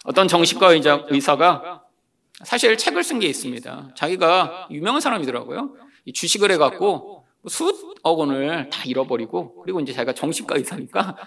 어떤 0.06 0.28
정신과 0.28 0.74
의자, 0.74 1.06
의사가 1.10 1.84
사실 2.44 2.76
책을 2.76 3.04
쓴 3.04 3.20
게 3.20 3.28
있습니다. 3.28 3.92
자기가 3.96 4.70
유명한 4.72 5.00
사람이더라고요. 5.00 5.76
주식을 6.12 6.52
해갖고 6.54 7.28
수억 7.48 7.76
원을 8.04 8.72
다 8.72 8.84
잃어버리고 8.84 9.62
그리고 9.62 9.80
이제 9.80 9.94
자기가 9.94 10.14
정신과 10.14 10.58
의사니까 10.58 11.18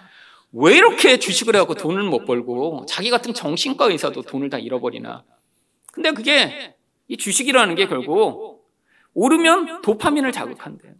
왜 0.51 0.75
이렇게 0.75 1.19
주식을 1.19 1.55
해갖고 1.55 1.75
돈을 1.75 2.03
못 2.03 2.25
벌고 2.25 2.85
자기 2.85 3.09
같은 3.09 3.33
정신과 3.33 3.85
의사도 3.85 4.23
돈을 4.23 4.49
다 4.49 4.57
잃어버리나. 4.57 5.23
근데 5.91 6.11
그게 6.11 6.75
이 7.07 7.17
주식이라는 7.17 7.75
게 7.75 7.87
결국 7.87 8.67
오르면 9.13 9.81
도파민을 9.81 10.31
자극한대요. 10.31 10.93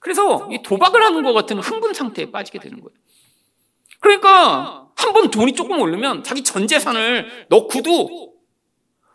그래서 0.00 0.48
이 0.52 0.62
도박을 0.62 1.02
하는 1.02 1.22
것 1.22 1.32
같은 1.32 1.58
흥분 1.58 1.92
상태에 1.94 2.30
빠지게 2.30 2.58
되는 2.60 2.80
거예요. 2.80 2.96
그러니까 4.00 4.88
한 4.94 5.12
번 5.12 5.30
돈이 5.30 5.52
조금 5.54 5.80
오르면 5.80 6.22
자기 6.24 6.42
전 6.42 6.66
재산을 6.66 7.46
넣고도 7.48 8.34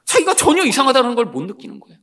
자기가 0.05 0.33
전혀 0.33 0.63
이상하다는 0.63 1.15
걸 1.15 1.25
못 1.25 1.43
느끼는 1.43 1.79
거예요. 1.79 1.99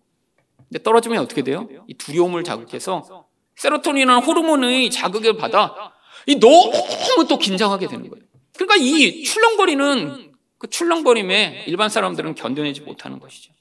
근데 0.68 0.82
떨어지면 0.82 1.18
어떻게 1.22 1.42
돼요? 1.42 1.68
이 1.88 1.94
두려움을 1.94 2.44
자극해서 2.44 3.26
세로토닌이라는 3.56 4.22
호르몬의 4.22 4.90
자극을 4.90 5.36
받아 5.36 5.92
이 6.26 6.36
너무 6.38 7.26
또 7.28 7.38
긴장하게 7.38 7.88
되는 7.88 8.08
거예요. 8.08 8.24
그러니까 8.56 8.76
이 8.76 9.22
출렁거리는 9.24 10.29
그 10.60 10.68
출렁거림에 10.68 11.64
일반 11.66 11.88
사람들은 11.88 12.34
견뎌내지 12.34 12.82
못하는 12.82 13.18
것이죠. 13.18 13.52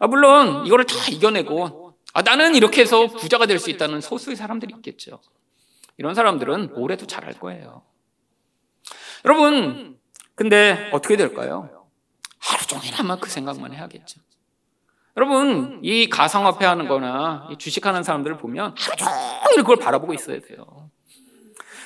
아, 0.00 0.08
물론 0.08 0.66
이거를 0.66 0.84
다 0.86 0.96
이겨내고 1.08 1.94
아, 2.12 2.22
나는 2.22 2.56
이렇게 2.56 2.80
해서 2.82 3.06
부자가 3.06 3.46
될 3.46 3.60
수 3.60 3.70
있다는 3.70 4.00
소수의 4.00 4.34
사람들이 4.36 4.74
있겠죠. 4.76 5.20
이런 5.96 6.16
사람들은 6.16 6.74
뭘 6.74 6.90
해도 6.90 7.06
잘할 7.06 7.34
거예요. 7.34 7.82
여러분, 9.24 9.96
근데 10.34 10.90
어떻게 10.92 11.16
될까요? 11.16 11.86
하루 12.40 12.66
종일 12.66 12.92
아마 12.98 13.16
그 13.16 13.30
생각만 13.30 13.72
해야겠죠. 13.72 14.20
여러분, 15.16 15.78
이 15.84 16.08
가상화폐 16.10 16.64
하는 16.66 16.88
거나 16.88 17.48
주식하는 17.56 18.02
사람들을 18.02 18.36
보면 18.38 18.74
하루 18.76 18.96
종일 18.96 19.62
그걸 19.62 19.76
바라보고 19.76 20.12
있어야 20.12 20.40
돼요. 20.40 20.90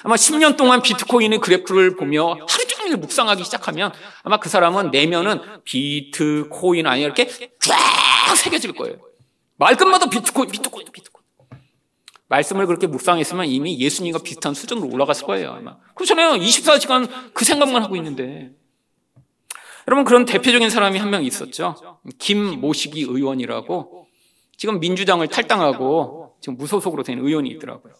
아마 0.02 0.14
10년 0.14 0.56
동안 0.56 0.80
비트코인의 0.80 1.40
그래프를 1.40 1.96
보며 1.96 2.30
하루 2.30 2.66
종일 2.88 2.96
묵상하기 2.98 3.44
시작하면 3.44 3.92
아마 4.22 4.38
그 4.38 4.48
사람은 4.48 4.90
내면은 4.90 5.40
비트코인 5.64 6.86
아니야 6.86 7.04
이렇게 7.06 7.28
쫙 7.60 8.34
새겨질 8.36 8.72
거예요. 8.72 8.96
말끝마다 9.56 10.08
비트코인, 10.08 10.50
비트코인, 10.50 10.86
비트코인. 10.92 11.24
말씀을 12.28 12.66
그렇게 12.66 12.86
묵상했으면 12.86 13.46
이미 13.46 13.78
예수님과 13.78 14.20
비슷한 14.22 14.54
수준으로 14.54 14.88
올라갔을 14.88 15.26
거예요, 15.26 15.52
아마. 15.52 15.76
그렇잖아요. 15.94 16.32
24시간 16.40 17.32
그 17.32 17.44
생각만 17.44 17.82
하고 17.82 17.96
있는데. 17.96 18.50
여러분, 19.86 20.04
그런 20.04 20.24
대표적인 20.26 20.68
사람이 20.68 20.98
한 20.98 21.10
명 21.10 21.24
있었죠. 21.24 22.00
김모식이 22.18 23.00
의원이라고 23.02 24.06
지금 24.56 24.78
민주당을 24.80 25.28
탈당하고 25.28 26.36
지금 26.40 26.56
무소속으로 26.58 27.02
된 27.02 27.18
의원이 27.18 27.48
있더라고요. 27.50 27.94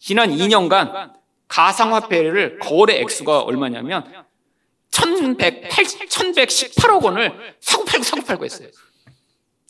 지난 0.00 0.30
2년간 0.30 1.12
가상화폐를 1.50 2.58
거래 2.60 2.98
액수가 3.00 3.42
얼마냐면 3.42 4.24
1118억 4.90 7.04
원을 7.04 7.56
사고 7.60 7.84
팔고 7.84 8.04
사고 8.04 8.22
팔고 8.22 8.44
했어요. 8.44 8.68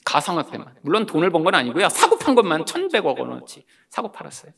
가상화폐만. 0.05 0.75
물론 0.83 1.07
돈을 1.07 1.31
번 1.31 1.43
건 1.45 1.55
아니고요. 1.55 1.89
사고 1.89 2.19
판 2.19 2.35
것만 2.35 2.67
1100억 2.67 3.19
원어치 3.19 3.65
사고 3.89 4.13
팔았어요. 4.13 4.53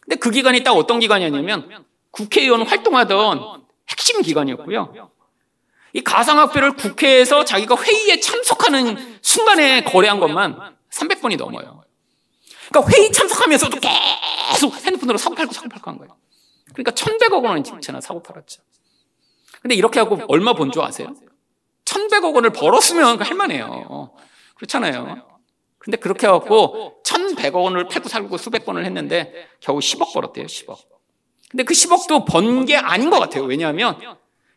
근데 0.00 0.16
그 0.16 0.30
기간이 0.30 0.64
딱 0.64 0.72
어떤 0.72 0.98
기간이었냐면 1.00 1.84
국회의원 2.10 2.62
활동하던 2.62 3.66
핵심 3.90 4.22
기간이었고요. 4.22 5.10
이 5.92 6.00
가상화폐를 6.02 6.76
국회에서 6.76 7.44
자기가 7.44 7.76
회의에 7.76 8.20
참석하는 8.20 9.18
순간에 9.22 9.84
거래한 9.84 10.20
것만 10.20 10.74
300번이 10.90 11.36
넘어요. 11.36 11.82
그러니까 12.70 12.96
회의 12.96 13.12
참석하면서도 13.12 13.78
계속 13.80 14.74
핸드폰으로 14.74 15.18
사고 15.18 15.34
팔고 15.34 15.52
사고 15.52 15.68
팔고 15.68 15.90
한 15.90 15.98
거예요. 15.98 16.16
그러니까 16.72 16.90
1100억 16.92 17.42
원어치나 17.44 18.00
사고 18.00 18.22
팔았죠. 18.22 18.62
근데 19.62 19.74
이렇게 19.74 19.98
하고 20.00 20.18
얼마 20.28 20.54
번 20.54 20.70
줄 20.70 20.82
아세요? 20.82 21.14
1100억 21.84 22.34
원을 22.34 22.50
벌었으면 22.50 23.20
할만해요. 23.22 24.12
그렇잖아요. 24.56 25.26
근데 25.78 25.96
그렇게 25.96 26.26
해갖고 26.26 27.02
1100억 27.04 27.54
원을 27.62 27.86
팔고 27.88 28.08
살고 28.08 28.36
수백 28.38 28.64
번을 28.64 28.84
했는데 28.84 29.48
겨우 29.60 29.78
10억 29.78 30.12
벌었대요, 30.12 30.46
10억. 30.46 30.76
근데 31.50 31.62
그 31.62 31.74
10억도 31.74 32.26
번 32.26 32.64
게 32.66 32.76
아닌 32.76 33.08
것 33.10 33.20
같아요. 33.20 33.44
왜냐하면 33.44 33.98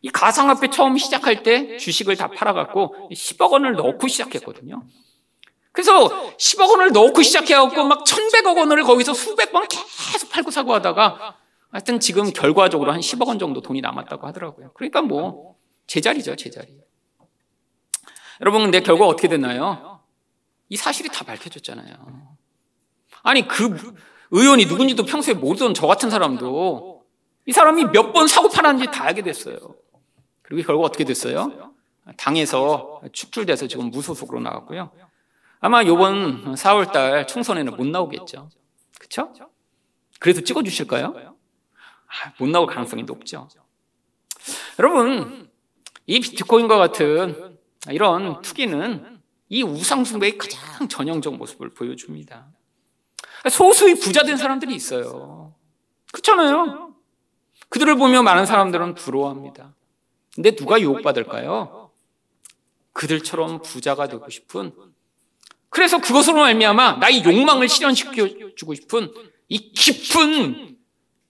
이 0.02 0.08
가상화폐 0.10 0.70
처음 0.70 0.98
시작할 0.98 1.42
때 1.44 1.76
주식을 1.76 2.16
다 2.16 2.28
팔아갖고 2.28 3.10
10억 3.12 3.52
원을 3.52 3.74
넣고 3.74 4.08
시작했거든요. 4.08 4.82
그래서 5.72 6.08
10억 6.36 6.68
원을 6.70 6.90
넣고 6.92 7.22
시작해갖고 7.22 7.84
막 7.84 8.04
1100억 8.04 8.56
원을 8.58 8.82
거기서 8.82 9.14
수백 9.14 9.52
번 9.52 9.66
계속 9.68 10.30
팔고 10.30 10.50
사고 10.50 10.74
하다가 10.74 11.36
하여튼 11.70 12.00
지금 12.00 12.32
결과적으로 12.32 12.92
한 12.92 13.00
10억 13.00 13.28
원 13.28 13.38
정도 13.38 13.60
돈이 13.60 13.80
남았다고 13.80 14.26
하더라고요. 14.26 14.72
그러니까 14.74 15.02
뭐 15.02 15.56
제자리죠, 15.86 16.36
제자리. 16.36 16.80
여러분 18.40 18.62
근데 18.62 18.80
결과 18.80 19.06
어떻게 19.06 19.28
됐나요? 19.28 20.00
이 20.68 20.76
사실이 20.76 21.08
다 21.10 21.24
밝혀졌잖아요. 21.24 22.36
아니 23.22 23.46
그 23.46 23.94
의원이 24.30 24.66
누군지도 24.66 25.04
평소에 25.04 25.34
모르던 25.34 25.74
저 25.74 25.86
같은 25.86 26.10
사람도 26.10 27.04
이 27.46 27.52
사람이 27.52 27.84
몇 27.86 28.12
번 28.12 28.26
사고 28.28 28.48
팔았는지 28.48 28.90
다 28.90 29.04
알게 29.04 29.22
됐어요. 29.22 29.56
그리고 30.42 30.66
결과 30.66 30.84
어떻게 30.84 31.04
됐어요? 31.04 31.72
당에서 32.16 33.02
축출돼서 33.12 33.66
지금 33.68 33.90
무소속으로 33.90 34.40
나왔고요. 34.40 34.90
아마 35.60 35.82
이번 35.82 36.54
4월달 36.54 37.28
총선에는 37.28 37.76
못 37.76 37.86
나오겠죠. 37.86 38.48
그렇죠? 38.98 39.32
그래도 40.18 40.40
찍어주실까요? 40.42 41.36
아, 42.10 42.32
못 42.38 42.48
나올 42.48 42.66
가능성이 42.66 43.04
높죠. 43.04 43.48
여러분, 44.78 45.48
이 46.06 46.20
비트코인과 46.20 46.76
같은 46.76 47.58
이런 47.88 48.42
투기는 48.42 49.20
이 49.48 49.62
우상숭배의 49.62 50.38
가장 50.38 50.88
전형적 50.88 51.36
모습을 51.36 51.70
보여줍니다. 51.70 52.48
소수의 53.48 53.94
부자된 53.96 54.36
사람들이 54.36 54.74
있어요. 54.74 55.54
그렇잖아요. 56.12 56.94
그들을 57.68 57.96
보며 57.96 58.22
많은 58.22 58.46
사람들은 58.46 58.94
부러워합니다. 58.96 59.74
근데 60.34 60.54
누가 60.54 60.80
유혹받을까요? 60.80 61.90
그들처럼 62.92 63.62
부자가 63.62 64.08
되고 64.08 64.28
싶은 64.28 64.72
그래서 65.68 66.00
그것으로 66.00 66.38
말미암아 66.38 66.94
나의 66.94 67.24
욕망을 67.24 67.68
실현시켜 67.68 68.54
주고 68.56 68.74
싶은 68.74 69.12
이 69.48 69.72
깊은 69.72 70.69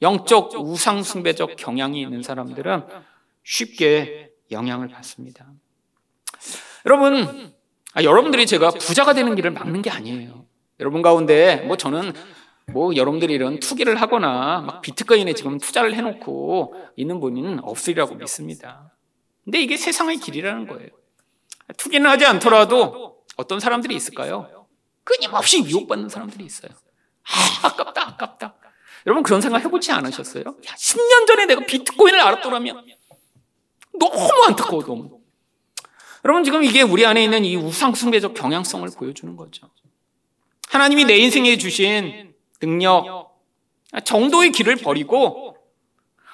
영적 0.02 0.54
우상 0.56 1.02
숭배적 1.02 1.56
경향이 1.56 2.00
있는 2.00 2.22
사람들은 2.22 2.86
쉽게 3.44 4.30
영향을 4.50 4.88
받습니다. 4.88 5.46
여러분, 6.86 7.54
아, 7.92 8.02
여러분들이 8.02 8.46
제가 8.46 8.70
부자가 8.70 9.12
되는 9.12 9.34
길을 9.34 9.50
막는 9.50 9.82
게 9.82 9.90
아니에요. 9.90 10.46
여러분 10.78 11.02
가운데 11.02 11.56
뭐 11.66 11.76
저는 11.76 12.12
뭐 12.72 12.94
여러분들이 12.94 13.34
이런 13.34 13.60
투기를 13.60 14.00
하거나 14.00 14.60
막 14.60 14.80
비트코인에 14.80 15.34
지금 15.34 15.58
투자를 15.58 15.94
해놓고 15.94 16.74
있는 16.96 17.20
분은 17.20 17.60
없으리라고 17.62 18.14
믿습니다. 18.14 18.94
근데 19.44 19.60
이게 19.60 19.76
세상의 19.76 20.18
길이라는 20.18 20.66
거예요. 20.66 20.88
투기는 21.76 22.08
하지 22.08 22.24
않더라도 22.26 23.24
어떤 23.36 23.60
사람들이 23.60 23.94
있을까요? 23.94 24.66
끊임없이 25.04 25.62
유혹받는 25.64 26.08
사람들이 26.08 26.44
있어요. 26.44 26.70
아, 27.24 27.66
아깝다, 27.68 28.08
아깝다. 28.08 28.54
여러분 29.06 29.22
그런 29.22 29.40
생각 29.40 29.64
해보지 29.64 29.92
않으셨어요? 29.92 30.44
야, 30.44 30.74
10년 30.76 31.26
전에 31.26 31.46
내가 31.46 31.64
비트코인을 31.64 32.20
알았더라면 32.20 32.84
너무 33.98 34.44
안타까워, 34.46 34.82
너무. 34.82 35.20
여러분 36.24 36.44
지금 36.44 36.62
이게 36.62 36.82
우리 36.82 37.06
안에 37.06 37.24
있는 37.24 37.44
이 37.44 37.56
우상숭배적 37.56 38.34
경향성을 38.34 38.88
보여주는 38.96 39.36
거죠. 39.36 39.70
하나님이 40.68 41.04
내 41.04 41.16
인생에 41.16 41.56
주신 41.56 42.34
능력, 42.60 43.38
정도의 44.04 44.52
길을 44.52 44.76
버리고 44.76 45.56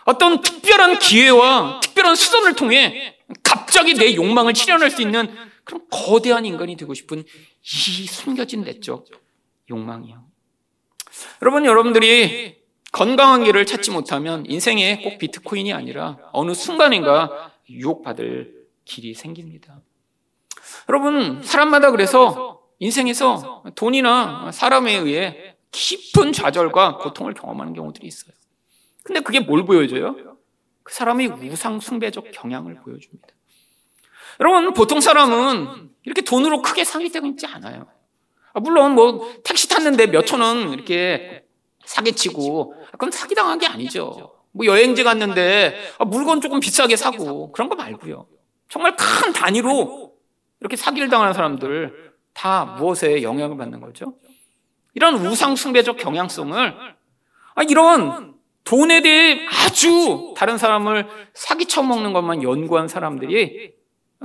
어떤 0.05 0.41
특별한 0.41 0.99
기회와 0.99 1.81
특별한 1.81 2.15
수단을 2.17 2.55
통해 2.55 3.17
갑자기 3.43 3.95
내 3.95 4.15
욕망을 4.15 4.55
실현할 4.55 4.91
수 4.91 5.03
있는 5.03 5.35
그런 5.65 5.83
거대한 5.91 6.45
인간이 6.45 6.77
되고 6.77 6.95
싶은 6.95 7.25
이 7.25 8.07
숨겨진 8.07 8.63
내적 8.63 9.07
욕망이요. 9.71 10.25
여러분, 11.43 11.65
여러분들이 11.65 12.56
건강한 12.97 13.45
길을 13.45 13.67
찾지 13.67 13.91
못하면 13.91 14.47
인생에 14.47 15.03
꼭 15.03 15.19
비트코인이 15.19 15.71
아니라 15.71 16.17
어느 16.33 16.55
순간인가 16.55 17.53
유혹받을 17.69 18.55
길이 18.87 19.13
생깁니다. 19.13 19.83
여러분, 20.89 21.43
사람마다 21.43 21.91
그래서 21.91 22.63
인생에서 22.79 23.65
돈이나 23.75 24.51
사람에 24.51 24.95
의해 24.95 25.57
깊은 25.73 26.33
좌절과 26.33 26.97
고통을 26.97 27.35
경험하는 27.35 27.75
경우들이 27.75 28.07
있어요. 28.07 28.33
근데 29.05 29.21
그게 29.21 29.41
뭘 29.41 29.67
보여줘요? 29.67 30.17
그 30.83 30.95
사람의 30.95 31.27
우상숭배적 31.27 32.31
경향을 32.33 32.77
보여줍니다. 32.77 33.29
여러분, 34.41 34.73
보통 34.73 35.03
사람은 35.03 35.91
이렇게 36.05 36.23
돈으로 36.23 36.63
크게 36.63 36.85
상기되고 36.85 37.27
있지 37.27 37.45
않아요. 37.45 37.89
아, 38.55 38.61
물론 38.61 38.95
뭐 38.95 39.35
택시 39.45 39.69
탔는데 39.69 40.07
몇천 40.07 40.41
원 40.41 40.73
이렇게 40.73 41.46
사기치고 41.87 42.75
그건 42.93 43.11
사기당한 43.11 43.59
게 43.59 43.67
아니죠. 43.67 44.33
뭐 44.53 44.67
여행지 44.67 45.05
갔는데 45.05 45.77
아, 45.99 46.05
물건 46.05 46.41
조금 46.41 46.61
비싸게 46.61 46.97
사고 46.97 47.53
그런 47.53 47.69
거 47.69 47.75
말고요. 47.77 48.27
정말 48.69 48.97
큰 48.97 49.33
단위로 49.33 50.13
이렇게 50.61 50.77
사기를 50.77 51.09
당하는 51.09 51.33
사람들 51.33 52.13
다 52.33 52.65
무엇에 52.79 53.23
영향을 53.23 53.57
받는 53.57 53.81
거죠? 53.81 54.15
이런 54.95 55.15
우상숭배적 55.27 55.97
경향성을 55.99 56.75
아, 57.55 57.63
이런 57.69 58.35
돈에 58.65 59.01
대해 59.01 59.47
아주 59.47 60.35
다른 60.37 60.59
사람을 60.59 61.07
사기쳐 61.35 61.83
먹는 61.83 62.13
것만 62.13 62.43
연구한 62.43 62.89
사람들이 62.89 63.75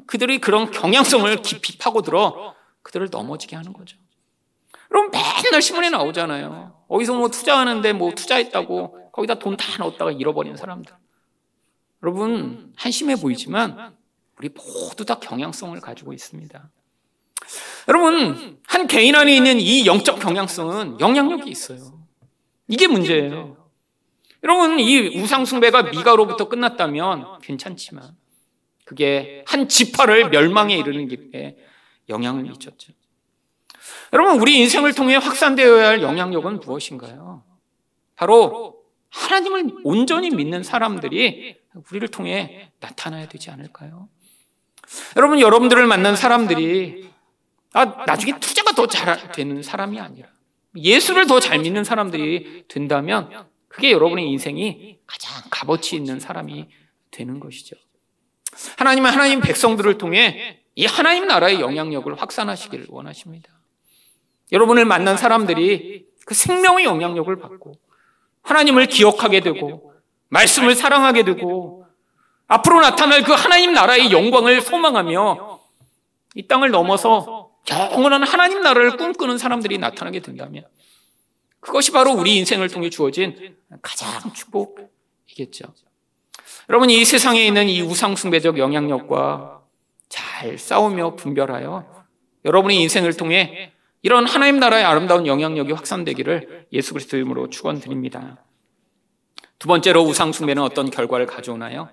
그들이 0.08 0.40
그런 0.40 0.72
경향성을 0.72 1.36
깊이 1.44 1.78
파고들어 1.78 2.56
그들을 2.82 3.10
넘어지게 3.12 3.56
하는 3.56 3.74
거죠. 3.74 3.98
그럼 4.90 5.12
맨날 5.12 5.62
신문에 5.62 5.90
나오잖아요. 5.90 6.81
어디서 6.92 7.14
뭐 7.14 7.30
투자하는데 7.30 7.94
뭐 7.94 8.14
투자했다고 8.14 9.12
거기다 9.14 9.36
돈 9.40 9.56
다 9.56 9.78
넣었다가 9.80 10.12
잃어버린 10.12 10.58
사람들. 10.58 10.94
여러분, 12.04 12.74
한심해 12.76 13.16
보이지만 13.16 13.96
우리 14.38 14.50
모두 14.50 15.06
다 15.06 15.20
경향성을 15.20 15.80
가지고 15.80 16.12
있습니다. 16.12 16.70
여러분, 17.88 18.60
한 18.68 18.88
개인 18.88 19.16
안에 19.16 19.34
있는 19.36 19.60
이 19.60 19.86
영적 19.86 20.20
경향성은 20.20 21.00
영향력이 21.00 21.50
있어요. 21.50 22.00
이게 22.68 22.88
문제예요. 22.88 23.58
여러분, 24.44 24.80
이 24.80 25.18
우상숭배가 25.18 25.84
미가로부터 25.84 26.50
끝났다면 26.50 27.40
괜찮지만, 27.42 28.18
그게 28.84 29.46
한 29.48 29.70
지파를 29.70 30.30
멸망에 30.30 30.76
이르는 30.76 31.08
길에 31.08 31.58
영향을 32.10 32.44
미쳤죠. 32.44 32.94
여러분, 34.14 34.40
우리 34.40 34.58
인생을 34.60 34.94
통해 34.94 35.16
확산되어야 35.16 35.88
할 35.88 36.02
영향력은 36.02 36.60
무엇인가요? 36.60 37.44
바로 38.16 38.84
하나님을 39.10 39.78
온전히 39.84 40.30
믿는 40.30 40.64
사람들이 40.64 41.58
우리를 41.90 42.08
통해 42.10 42.72
나타나야 42.80 43.28
되지 43.28 43.50
않을까요? 43.50 44.10
여러분, 45.18 45.40
여러분들을 45.40 45.86
만난 45.88 46.16
사람들이 46.16 47.10
아, 47.74 47.86
나중에 48.06 48.38
투자가 48.40 48.74
더 48.74 48.86
잘 48.88 49.32
되는 49.32 49.64
사람이 49.64 49.98
아니라 50.00 50.28
예수를 50.76 51.26
더 51.28 51.40
잘 51.40 51.60
믿는 51.60 51.84
사람들이 51.86 52.66
된다면 52.68 53.48
그게 53.70 53.92
여러분의 53.92 54.28
인생이 54.30 55.00
가장 55.08 55.42
값어치 55.50 55.96
있는 55.96 56.20
사람이 56.20 56.68
되는 57.12 57.40
것이죠. 57.40 57.78
하나님은 58.78 59.10
하나님 59.10 59.40
백성들을 59.40 59.98
통해 59.98 60.60
이 60.76 60.86
하나님 60.86 61.28
나라의 61.28 61.62
영향력을 61.62 62.14
확산하시기를 62.22 62.88
원하십니다. 62.90 63.50
여러분을 64.52 64.86
만난 64.86 65.18
사람들이 65.18 66.06
그 66.26 66.34
생명의 66.34 66.86
영향력을 66.86 67.36
받고 67.38 67.74
하나님을 68.42 68.88
기억하게 68.88 69.40
되고 69.42 69.94
말씀을 70.30 70.76
사랑하게 70.76 71.24
되고 71.24 71.86
앞으로 72.48 72.82
나타날 72.82 73.24
그 73.24 73.32
하나님 73.32 73.74
나라의 73.74 74.12
영광을 74.12 74.62
소망하며 74.62 75.60
이 76.36 76.48
땅을 76.48 76.72
넘어서 76.72 77.52
영원한 77.70 78.24
하나님 78.24 78.62
나라를 78.62 78.98
꿈꾸는 78.98 79.38
사람들이 79.38 79.78
나타나게 79.78 80.20
된다면 80.22 80.66
그것이 81.60 81.92
바로 81.92 82.12
우리 82.12 82.38
인생을 82.38 82.70
통해 82.70 82.90
주어진 82.90 83.56
가장 83.82 84.34
축복이겠죠. 84.34 85.74
여러분 86.70 86.90
이 86.90 87.06
세상에 87.06 87.46
있는 87.46 87.70
이 87.70 87.82
우상숭배적 87.82 88.58
영향력과 88.58 89.62
잘 90.10 90.58
싸우며 90.58 91.16
분별하여 91.16 92.06
여러분의 92.46 92.78
인생을 92.82 93.14
통해 93.16 93.72
이런 94.04 94.26
하나님 94.26 94.60
나라의 94.60 94.84
아름다운 94.84 95.28
영향력이 95.28 95.74
확산되기를 95.74 96.68
예수 96.74 96.94
그리스도의 96.94 97.22
이름으로 97.22 97.50
축원드립니다. 97.50 98.44
두 99.60 99.68
번째로 99.68 100.02
우상 100.02 100.32
숭배는 100.32 100.64
어떤 100.64 100.90
결과를 100.90 101.28
가져오나요? 101.28 101.90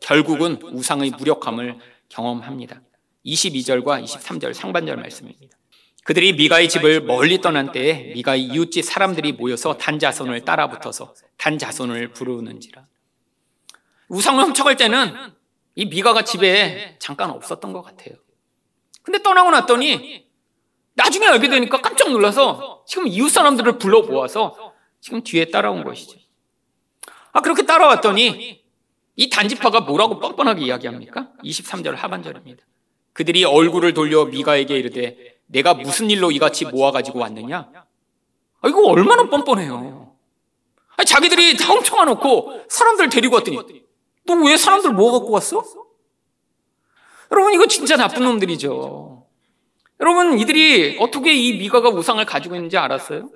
결국은 0.00 0.60
우상의 0.62 1.12
무력함을 1.18 1.78
경험합니다. 2.10 2.82
22절과 3.24 4.04
23절 4.04 4.52
상반절 4.52 4.96
말씀입니다. 4.96 5.56
그들이 6.04 6.34
미가의 6.34 6.68
집을 6.68 7.00
멀리 7.00 7.40
떠난 7.40 7.72
때에 7.72 8.12
미가의 8.14 8.42
이웃집 8.44 8.84
사람들이 8.84 9.32
모여서 9.32 9.76
단자손을 9.76 10.42
따라붙어서 10.42 11.14
단자손을 11.38 12.12
부르는지라. 12.12 12.86
우상을 14.08 14.44
훔쳐갈 14.44 14.76
때는 14.76 15.14
이 15.74 15.86
미가가 15.86 16.22
집에 16.22 16.96
잠깐 17.00 17.30
없었던 17.30 17.72
것 17.72 17.82
같아요. 17.82 18.14
근데 19.02 19.22
떠나고 19.22 19.50
났더니 19.50 20.25
나중에 20.96 21.26
알게 21.26 21.48
되니까 21.48 21.80
깜짝 21.80 22.10
놀라서 22.10 22.82
지금 22.86 23.06
이웃 23.06 23.28
사람들을 23.28 23.78
불러 23.78 24.02
모아서 24.02 24.72
지금 25.00 25.22
뒤에 25.22 25.46
따라온 25.46 25.84
것이죠. 25.84 26.18
아, 27.32 27.40
그렇게 27.40 27.64
따라왔더니 27.64 28.64
이 29.16 29.30
단지파가 29.30 29.80
뭐라고 29.80 30.18
뻔뻔하게 30.18 30.64
이야기합니까? 30.64 31.28
23절 31.44 31.94
하반절입니다. 31.94 32.64
그들이 33.12 33.44
얼굴을 33.44 33.94
돌려 33.94 34.24
미가에게 34.24 34.76
이르되 34.78 35.36
내가 35.46 35.74
무슨 35.74 36.10
일로 36.10 36.30
이같이 36.30 36.64
모아가지고 36.66 37.20
왔느냐? 37.20 37.70
아, 38.62 38.68
이거 38.68 38.82
얼마나 38.88 39.28
뻔뻔해요. 39.28 40.14
아니, 40.96 41.06
자기들이 41.06 41.56
다 41.58 41.72
훔쳐가놓고 41.72 42.64
사람들 42.68 43.10
데리고 43.10 43.36
왔더니 43.36 43.56
너 44.26 44.34
왜 44.34 44.56
사람들 44.56 44.92
모아갖고 44.92 45.30
왔어? 45.30 45.62
여러분 47.30 47.52
이거 47.54 47.66
진짜 47.66 47.96
나쁜 47.96 48.24
놈들이죠. 48.24 49.15
여러분 50.00 50.38
이들이 50.38 50.98
어떻게 51.00 51.32
이 51.34 51.58
미가가 51.58 51.88
우상을 51.90 52.24
가지고 52.24 52.54
있는지 52.54 52.76
알았어요? 52.76 53.30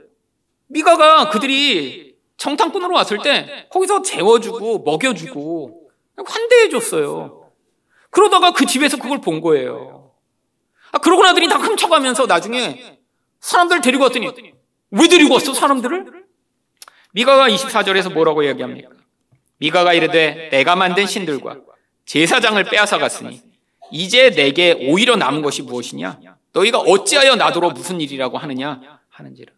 미가가 0.69 1.31
그들이 1.31 2.15
정탐꾼으로 2.37 2.95
왔을 2.95 3.19
때 3.19 3.67
거기서 3.71 4.03
재워주고 4.03 4.81
먹여주고 4.81 5.91
환대해줬어요. 6.25 7.51
그러다가 8.11 8.53
그 8.53 8.67
집에서 8.67 8.97
그걸 8.97 9.21
본 9.21 9.41
거예요. 9.41 10.13
아, 10.93 10.99
그러고 10.99 11.23
나더니 11.23 11.49
다 11.49 11.57
훔쳐가면서 11.57 12.27
나중에 12.27 12.99
사람들 13.41 13.81
데리고 13.81 14.05
왔더니 14.05 14.31
왜 14.91 15.09
데리고 15.09 15.35
왔어 15.35 15.55
사람들을? 15.55 16.25
미가가 17.13 17.49
24절에서 17.49 18.13
뭐라고 18.13 18.43
이야기합니까? 18.43 18.91
미가가 19.59 19.95
이르되 19.95 20.49
내가 20.51 20.77
만든 20.77 21.07
신들과 21.07 21.57
제사장을 22.05 22.63
빼앗아 22.65 22.99
갔으니 22.99 23.43
이제 23.93 24.31
내게 24.31 24.73
오히려 24.89 25.17
남은 25.17 25.43
것이 25.43 25.63
무엇이냐? 25.63 26.19
너희가 26.53 26.79
어찌하여 26.79 27.37
나더러 27.37 27.71
무슨 27.71 28.01
일이라고 28.01 28.39
하느냐 28.39 29.01
하는지라. 29.09 29.53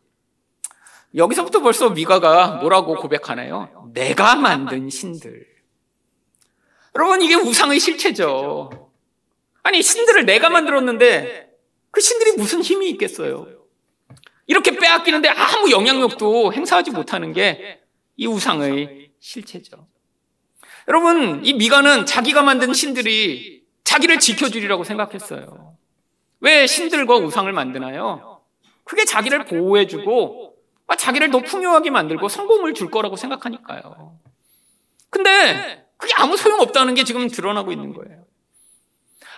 여기서부터 1.15 1.61
벌써 1.61 1.91
미가가 1.91 2.57
뭐라고 2.61 2.97
고백하나요? 2.97 3.91
내가 3.93 4.37
만든 4.37 4.89
신들. 4.89 5.47
여러분 6.97 7.23
이게 7.23 7.35
우상의 7.35 7.81
실체죠. 7.81 8.91
아니 9.63 9.83
신들을 9.83 10.27
내가 10.27 10.51
만들었는데 10.51 11.51
그 11.91 12.01
신들이 12.01 12.33
무슨 12.37 12.63
힘이 12.63 12.91
있겠어요? 12.91 13.47
이렇게 14.47 14.77
빼앗기는데 14.77 15.29
아무 15.29 15.71
영향력도 15.71 16.53
행사하지 16.53 16.91
못하는 16.91 17.33
게 17.33 17.83
이 18.17 18.27
우상의 18.27 19.11
실체죠. 19.21 19.89
여러분, 20.89 21.45
이 21.45 21.55
미가는 21.55 22.07
자기가 22.07 22.43
만든 22.43 22.73
신들이 22.75 23.65
자기를 23.85 24.19
지켜주리라고 24.19 24.85
생각했어요. 24.85 25.77
왜 26.43 26.67
신들과 26.67 27.17
우상을 27.17 27.51
만드나요? 27.53 28.41
그게 28.85 29.05
자기를 29.05 29.45
보호해주고 29.47 30.55
자기를 30.99 31.31
더 31.31 31.41
풍요하게 31.41 31.91
만들고 31.91 32.29
성공을 32.29 32.75
줄 32.75 32.91
거라고 32.91 33.17
생각하니까요. 33.17 34.19
근데 35.09 35.87
그게 35.97 36.13
아무 36.17 36.37
소용 36.37 36.61
없다는 36.61 36.95
게 36.95 37.05
지금 37.05 37.29
드러나고 37.29 37.73
있는 37.73 37.95
거예요. 37.95 38.25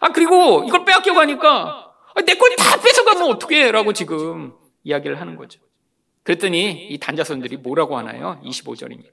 아, 0.01 0.09
그리고 0.13 0.65
이걸 0.67 0.85
빼앗겨 0.85 1.15
가니까 1.15 1.93
내 2.27 2.35
걸 2.37 2.57
다 2.57 2.81
뺏어가면 2.81 3.23
어떻게 3.31 3.65
해? 3.65 3.71
라고 3.73 3.93
지금 3.93 4.55
이야기를 4.83 5.21
하는 5.21 5.37
거죠. 5.37 5.61
그랬더니 6.23 6.89
이 6.89 6.99
단자손들이 6.99 7.59
뭐라고 7.59 7.99
하나요? 7.99 8.41
25절입니다. 8.45 9.13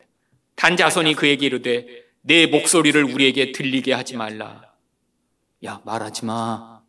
단자손이 0.55 1.15
그에게 1.15 1.45
이르되 1.47 1.85
내 2.21 2.45
목소리를 2.47 3.03
우리에게 3.03 3.51
들리게 3.51 3.93
하지 3.93 4.15
말라. 4.15 4.73
야, 5.65 5.81
말하지 5.85 6.25
마. 6.25 6.80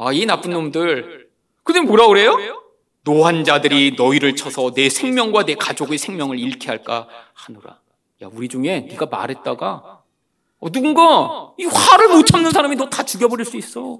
아, 0.00 0.12
이 0.12 0.24
나쁜 0.26 0.52
놈들. 0.52 1.28
근데 1.64 1.80
뭐라 1.80 2.06
그래요? 2.06 2.36
노한 3.02 3.42
자들이 3.44 3.94
너희를 3.98 4.36
쳐서 4.36 4.72
내 4.72 4.88
생명과 4.88 5.44
내 5.44 5.54
가족의 5.56 5.98
생명을 5.98 6.38
잃게 6.38 6.68
할까 6.68 7.08
하노라. 7.34 7.80
야, 8.22 8.28
우리 8.32 8.48
중에 8.48 8.80
네가 8.88 9.06
말했다가 9.06 10.02
어, 10.60 10.70
누군가 10.70 11.52
이 11.58 11.64
화를 11.64 12.08
못 12.08 12.24
참는 12.26 12.50
사람이 12.50 12.76
너 12.76 12.88
다 12.90 13.02
죽여버릴 13.04 13.44
수 13.44 13.56
있어. 13.56 13.98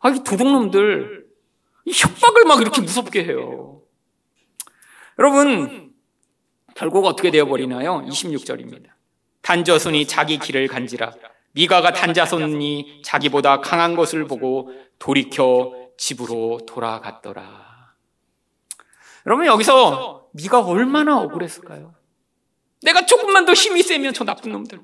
아, 0.00 0.10
이 0.10 0.22
도둑놈들 0.22 1.26
이 1.86 1.92
협박을 1.92 2.44
막 2.44 2.60
이렇게 2.60 2.80
무섭게 2.80 3.24
해요. 3.24 3.80
여러분, 5.18 5.92
결국 6.74 7.06
어떻게 7.06 7.30
되어버리나요? 7.32 8.02
26절입니다. 8.06 8.90
단자손이 9.42 10.06
자기 10.06 10.38
길을 10.38 10.68
간지라 10.68 11.12
미가가 11.52 11.92
단자손이 11.92 13.02
자기보다 13.04 13.60
강한 13.60 13.96
것을 13.96 14.26
보고 14.26 14.70
돌이켜 14.98 15.72
집으로 15.96 16.60
돌아갔더라. 16.66 17.94
여러분 19.26 19.46
여기서 19.46 20.28
미가 20.32 20.60
얼마나 20.60 21.18
억울했을까요? 21.20 21.94
내가 22.82 23.06
조금만 23.06 23.44
더 23.44 23.52
힘이 23.52 23.82
세면 23.82 24.14
저 24.14 24.24
나쁜 24.24 24.52
놈들. 24.52 24.80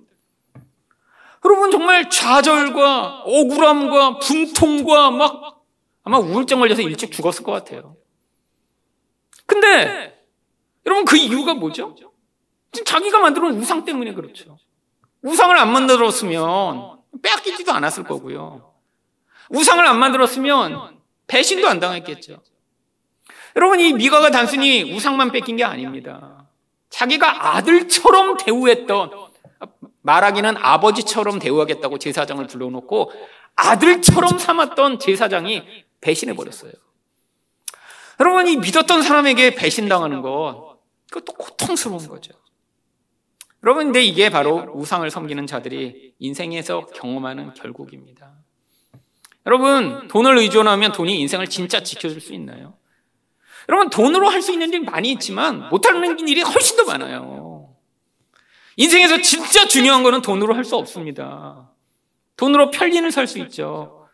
여러분 1.44 1.70
정말 1.70 2.08
좌절과 2.10 3.22
억울함과 3.24 4.18
분통과 4.18 5.10
막 5.10 5.64
아마 6.02 6.18
우울증 6.18 6.58
걸려서 6.58 6.82
일찍 6.82 7.12
죽었을 7.12 7.44
것 7.44 7.52
같아요. 7.52 7.96
근데 9.46 10.18
여러분 10.86 11.04
그 11.04 11.16
이유가 11.16 11.54
뭐죠? 11.54 11.94
자기가 12.84 13.20
만들어 13.20 13.48
놓은 13.48 13.60
우상 13.60 13.84
때문에 13.84 14.14
그렇죠. 14.14 14.58
우상을 15.24 15.56
안 15.58 15.72
만들었으면 15.72 16.98
빼앗기지도 17.22 17.72
않았을 17.72 18.04
거고요. 18.04 18.74
우상을 19.48 19.84
안 19.84 19.98
만들었으면 19.98 20.98
배신도 21.26 21.66
안 21.66 21.80
당했겠죠. 21.80 22.42
여러분 23.56 23.80
이 23.80 23.92
미가가 23.94 24.30
단순히 24.30 24.94
우상만 24.94 25.32
뺏긴 25.32 25.56
게 25.56 25.64
아닙니다. 25.64 26.46
자기가 26.90 27.56
아들처럼 27.56 28.36
대우했던 28.36 29.10
말하기는 30.02 30.56
아버지처럼 30.58 31.38
대우하겠다고 31.38 31.98
제사장을 31.98 32.46
불러놓고 32.46 33.10
아들처럼 33.56 34.38
삼았던 34.38 34.98
제사장이 34.98 35.64
배신해 36.02 36.34
버렸어요. 36.34 36.72
여러분 38.20 38.46
이 38.46 38.56
믿었던 38.56 39.02
사람에게 39.02 39.54
배신당하는 39.54 40.20
것 40.20 40.76
그것도 41.10 41.32
고통스러운 41.32 42.06
거죠. 42.08 42.34
여러분 43.64 43.86
근데 43.86 44.02
이게 44.02 44.28
바로 44.28 44.70
우상을 44.74 45.10
섬기는 45.10 45.46
자들이 45.46 46.12
인생에서 46.18 46.84
경험하는 46.86 47.54
결국입니다. 47.54 48.34
여러분 49.46 50.06
돈을 50.08 50.36
의존하면 50.36 50.92
돈이 50.92 51.18
인생을 51.20 51.46
진짜 51.46 51.82
지켜줄 51.82 52.20
수 52.20 52.34
있나요? 52.34 52.74
여러분 53.70 53.88
돈으로 53.88 54.28
할 54.28 54.42
수 54.42 54.52
있는 54.52 54.70
일 54.74 54.82
많이 54.82 55.10
있지만 55.12 55.70
못하는 55.70 56.18
일이 56.28 56.42
훨씬 56.42 56.76
더 56.76 56.84
많아요. 56.84 57.74
인생에서 58.76 59.22
진짜 59.22 59.66
중요한 59.66 60.02
거는 60.02 60.20
돈으로 60.20 60.54
할 60.54 60.64
수 60.64 60.76
없습니다. 60.76 61.70
돈으로 62.36 62.70
편리는 62.70 63.10
살 63.10 63.26
수 63.26 63.38
있죠. 63.38 64.06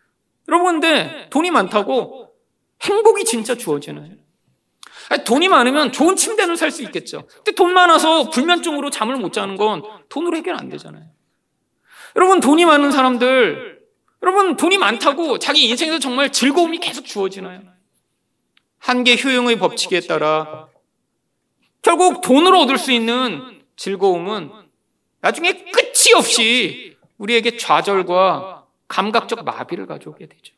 여러분 0.49 0.81
근데 0.81 1.29
돈이 1.31 1.51
많다고 1.51 2.33
행복이 2.83 3.25
진짜 3.25 3.57
주어지나요? 3.57 4.13
돈이 5.19 5.49
많으면 5.49 5.93
좋은 5.93 6.15
침대는 6.17 6.57
살 6.57 6.71
수 6.71 6.83
있겠죠. 6.85 7.27
근데 7.37 7.53
돈 7.53 7.73
많아서 7.73 8.31
불면증으로 8.31 8.91
잠을 8.91 9.17
못 9.17 9.33
자는 9.33 9.57
건 9.57 9.83
돈으로 10.09 10.37
해결 10.37 10.55
안 10.55 10.69
되잖아요. 10.69 11.05
여러분 12.17 12.41
돈이 12.41 12.65
많은 12.65 12.91
사람들 12.93 13.81
여러분 14.23 14.57
돈이 14.57 14.79
많다고 14.79 15.39
자기 15.39 15.69
인생에서 15.69 15.99
정말 15.99 16.31
즐거움이 16.31 16.79
계속 16.79 17.05
주어지나요? 17.07 17.63
한계 18.79 19.17
효용의 19.17 19.59
법칙에 19.59 20.01
따라 20.01 20.69
결국 21.83 22.21
돈으로 22.21 22.61
얻을 22.61 22.79
수 22.79 22.93
있는 22.93 23.63
즐거움은 23.77 24.51
나중에 25.21 25.53
끝이 25.53 26.15
없이 26.17 26.97
우리에게 27.19 27.57
좌절과 27.57 28.67
감각적 28.89 29.45
마비를 29.45 29.87
가져오게 29.87 30.27
되죠. 30.27 30.55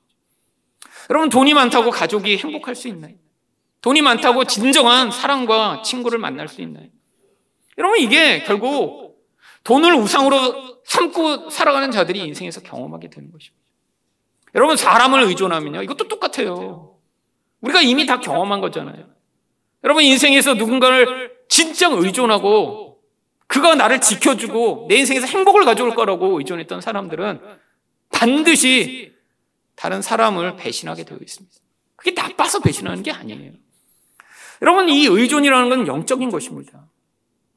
여러분 1.11 1.28
돈이 1.30 1.55
많다고 1.55 1.90
가족이 1.90 2.36
행복할 2.36 2.74
수 2.74 2.88
있나요? 2.88 3.14
돈이 3.82 4.00
많다고 4.00 4.44
진정한 4.44 5.10
사랑과 5.10 5.82
친구를 5.82 6.18
만날 6.18 6.48
수 6.48 6.62
있나요? 6.62 6.86
여러분 7.78 7.98
이게 7.98 8.42
결국 8.44 9.26
돈을 9.64 9.94
우상으로 9.94 10.80
삼고 10.84 11.50
살아가는 11.50 11.90
자들이 11.90 12.20
인생에서 12.20 12.60
경험하게 12.62 13.10
되는 13.10 13.30
것입니다. 13.30 13.62
여러분 14.54 14.76
사람을 14.76 15.22
의존하면요 15.24 15.82
이것도 15.82 16.08
똑같아요. 16.08 16.96
우리가 17.60 17.80
이미 17.82 18.06
다 18.06 18.20
경험한 18.20 18.60
거잖아요. 18.60 19.06
여러분 19.84 20.04
인생에서 20.04 20.54
누군가를 20.54 21.32
진짜 21.48 21.88
의존하고 21.88 23.00
그가 23.48 23.74
나를 23.74 24.00
지켜주고 24.00 24.86
내 24.88 24.96
인생에서 24.96 25.26
행복을 25.26 25.64
가져올 25.64 25.94
거라고 25.94 26.38
의존했던 26.38 26.80
사람들은 26.80 27.40
반드시 28.10 29.12
다른 29.74 30.02
사람을 30.02 30.56
배신하게 30.56 31.04
되어 31.04 31.18
있습니다. 31.20 31.56
그게 31.96 32.12
나빠서 32.12 32.60
배신하는 32.60 33.02
게 33.02 33.10
아니에요. 33.10 33.52
여러분, 34.62 34.88
이 34.88 35.06
의존이라는 35.06 35.68
건 35.68 35.86
영적인 35.86 36.30
것입니다. 36.30 36.86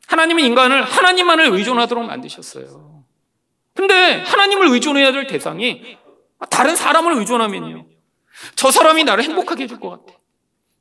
하나님은 0.08 0.43
인간을 0.43 0.84
하나님만을 0.84 1.53
의존하도록 1.53 2.03
만드셨어요. 2.03 3.03
근데 3.74 4.22
하나님을 4.22 4.68
의존해야 4.70 5.12
될 5.12 5.28
대상이 5.28 5.97
다른 6.49 6.76
사람을 6.76 7.14
의존하면요. 7.20 7.86
저 8.56 8.72
사람이 8.72 9.03
나를 9.03 9.24
행복하게 9.24 9.64
해줄 9.64 9.80
것 9.80 9.89
같아. 9.89 10.18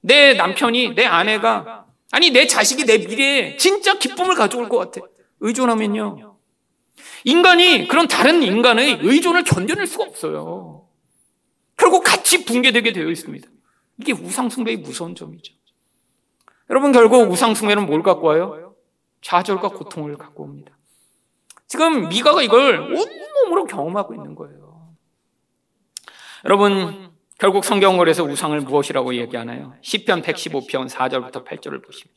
내 0.00 0.34
남편이, 0.34 0.94
내 0.94 1.04
아내가, 1.04 1.86
아니, 2.10 2.30
내 2.30 2.46
자식이 2.46 2.84
내 2.84 2.98
미래에 2.98 3.56
진짜 3.56 3.98
기쁨을 3.98 4.34
가져올 4.34 4.68
것 4.68 4.78
같아. 4.78 5.06
의존하면요. 5.40 6.36
인간이 7.24 7.88
그런 7.88 8.06
다른 8.06 8.42
인간의 8.42 9.00
의존을 9.02 9.44
견뎌낼 9.44 9.86
수가 9.86 10.04
없어요. 10.04 10.86
결국 11.76 12.04
같이 12.04 12.44
붕괴되게 12.44 12.92
되어 12.92 13.10
있습니다. 13.10 13.48
이게 13.98 14.12
우상숭배의 14.12 14.78
무서운 14.78 15.14
점이죠. 15.14 15.54
여러분 16.70 16.92
결국 16.92 17.30
우상숭배는 17.30 17.86
뭘 17.86 18.02
갖고 18.02 18.28
와요? 18.28 18.74
좌절과 19.20 19.68
고통을 19.70 20.16
갖고 20.16 20.44
옵니다. 20.44 20.76
지금 21.66 22.08
미가가 22.08 22.42
이걸 22.42 22.80
온몸으로 22.80 23.64
경험하고 23.66 24.14
있는 24.14 24.34
거예요. 24.34 24.94
여러분 26.44 27.10
결국 27.38 27.64
성경을에서 27.64 28.22
우상을 28.24 28.58
무엇이라고 28.60 29.14
얘기하나요? 29.16 29.74
10편 29.82 30.22
115편 30.22 30.88
4절부터 30.88 31.44
8절을 31.44 31.84
보시면 31.84 32.14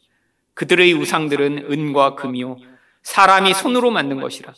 그들의 0.54 0.94
우상들은 0.94 1.72
은과 1.72 2.16
금이요 2.16 2.58
사람이 3.04 3.54
손으로 3.54 3.90
만든 3.90 4.20
것이라 4.20 4.54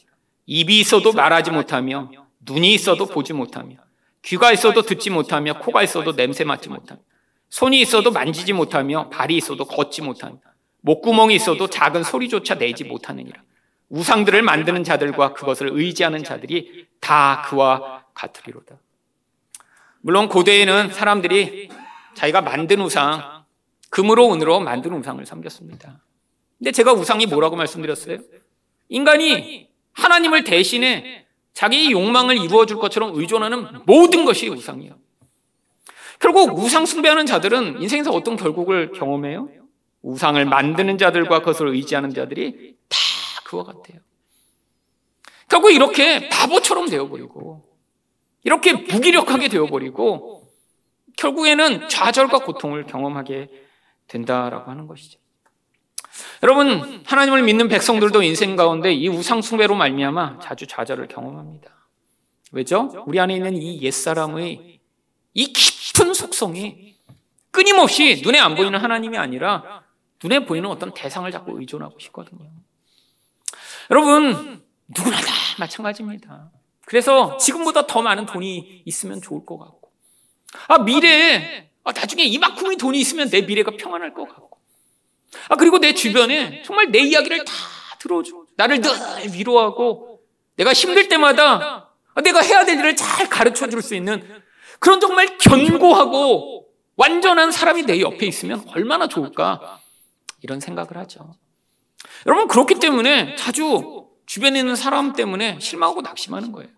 입이 0.48 0.80
있어도 0.80 1.14
말하지 1.14 1.52
못하며 1.52 2.10
눈이 2.42 2.74
있어도 2.74 3.06
보지 3.06 3.34
못하며 3.34 3.78
귀가 4.24 4.52
있어도 4.52 4.82
듣지 4.82 5.12
못하며 5.12 5.60
코가 5.60 5.84
있어도 5.84 6.16
냄새 6.16 6.44
맡지 6.44 6.70
못하며 6.70 7.00
손이 7.50 7.82
있어도 7.82 8.12
만지지 8.12 8.54
못하며 8.54 9.10
발이 9.10 9.36
있어도 9.38 9.66
걷지 9.66 10.02
못하며 10.02 10.38
목구멍이 10.82 11.36
있어도 11.36 11.68
작은 11.68 12.04
소리조차 12.04 12.56
내지 12.56 12.84
못하느니라. 12.84 13.42
우상들을 13.90 14.42
만드는 14.44 14.84
자들과 14.84 15.34
그것을 15.34 15.70
의지하는 15.74 16.24
자들이 16.24 16.88
다 17.00 17.44
그와 17.48 18.06
같으리로다. 18.14 18.78
물론 20.02 20.30
고대에는 20.30 20.92
사람들이 20.92 21.70
자기가 22.14 22.42
만든 22.42 22.82
우상, 22.82 23.44
금으로 23.90 24.34
은으로 24.34 24.60
만든 24.60 24.94
우상을 24.94 25.26
섬겼습니다. 25.26 26.00
근데 26.58 26.72
제가 26.72 26.94
우상이 26.94 27.26
뭐라고 27.26 27.56
말씀드렸어요? 27.56 28.20
인간이 28.90 29.70
하나님을 29.94 30.44
대신해 30.44 31.26
자기 31.54 31.92
욕망을 31.92 32.38
이루어 32.38 32.66
줄 32.66 32.78
것처럼 32.78 33.16
의존하는 33.16 33.86
모든 33.86 34.26
것이 34.26 34.48
우상이에요. 34.50 34.98
결국 36.20 36.58
우상 36.58 36.86
숭배하는 36.86 37.26
자들은 37.26 37.82
인생에서 37.82 38.12
어떤 38.12 38.36
결국을 38.36 38.92
경험해요? 38.92 39.50
우상을 40.02 40.44
만드는 40.46 40.98
자들과 40.98 41.40
그것을 41.40 41.70
의지하는 41.70 42.14
자들이 42.14 42.76
다 42.88 42.98
그와 43.46 43.64
같아요. 43.64 44.00
결국 45.48 45.72
이렇게 45.72 46.30
바보처럼 46.30 46.90
되어버리고, 46.90 47.66
이렇게 48.44 48.74
무기력하게 48.74 49.48
되어버리고, 49.48 50.48
결국에는 51.18 51.90
좌절과 51.90 52.40
고통을 52.40 52.86
경험하게 52.86 53.50
된다라고 54.08 54.70
하는 54.70 54.88
것이죠. 54.88 55.20
여러분, 56.44 57.04
하나님을 57.06 57.44
믿는 57.44 57.68
백성들도 57.68 58.22
인생 58.24 58.56
가운데 58.56 58.94
이 58.94 59.08
우상 59.08 59.42
숭배로 59.42 59.76
말미암아 59.76 60.40
자주 60.40 60.68
좌절을 60.68 61.08
경험합니다. 61.08 61.70
왜죠? 62.52 63.04
우리 63.06 63.20
안에 63.20 63.36
있는 63.36 63.56
이 63.56 63.82
옛사람의 63.82 64.80
이 65.34 65.46
깊은 65.46 65.79
속성이 66.40 66.96
끊임없이 67.52 68.22
눈에 68.24 68.40
안 68.40 68.56
보이는 68.56 68.80
하나님이 68.80 69.18
아니라 69.18 69.84
눈에 70.24 70.46
보이는 70.46 70.70
어떤 70.70 70.94
대상을 70.94 71.30
자꾸 71.32 71.60
의존하고 71.60 72.00
싶거든요. 72.00 72.50
여러분, 73.92 74.64
누구나 74.88 75.18
다 75.18 75.34
마찬가지입니다. 75.60 76.52
그래서 76.86 77.38
지금보다 77.38 77.88
더 77.88 78.02
많은 78.02 78.26
돈이 78.26 78.84
있으면 78.86 79.22
좋을 79.22 79.46
것 79.46 79.58
같고, 79.58 79.92
아, 80.68 80.80
미래에, 80.80 81.70
아, 81.84 81.92
나중에 81.92 82.24
이만큼의 82.24 82.78
돈이 82.78 83.00
있으면 83.00 83.30
내 83.30 83.42
미래가 83.42 83.72
평안할 83.78 84.14
것 84.14 84.28
같고, 84.28 84.60
아, 85.50 85.56
그리고 85.56 85.80
내 85.80 85.94
주변에 85.94 86.64
정말 86.64 86.92
내 86.92 87.00
이야기를 87.00 87.44
다 87.44 87.54
들어줘. 88.00 88.46
나를 88.56 88.82
늘 88.82 88.92
위로하고, 89.34 90.22
내가 90.56 90.72
힘들 90.74 91.10
때마다 91.10 91.92
내가 92.24 92.42
해야 92.42 92.66
될 92.66 92.78
일을 92.80 92.96
잘 92.96 93.28
가르쳐 93.30 93.68
줄 93.68 93.82
수 93.82 93.96
있는 93.96 94.42
그런 94.80 95.00
정말 95.00 95.38
견고하고 95.38 96.68
완전한 96.96 97.52
사람이 97.52 97.84
내 97.84 98.02
옆에 98.02 98.26
있으면 98.26 98.64
얼마나 98.68 99.08
좋을까? 99.08 99.80
이런 100.42 100.60
생각을 100.60 100.98
하죠. 100.98 101.34
여러분, 102.26 102.48
그렇기 102.48 102.76
때문에 102.76 103.36
자주 103.36 104.08
주변에 104.26 104.60
있는 104.60 104.76
사람 104.76 105.14
때문에 105.14 105.60
실망하고 105.60 106.02
낙심하는 106.02 106.52
거예요. 106.52 106.70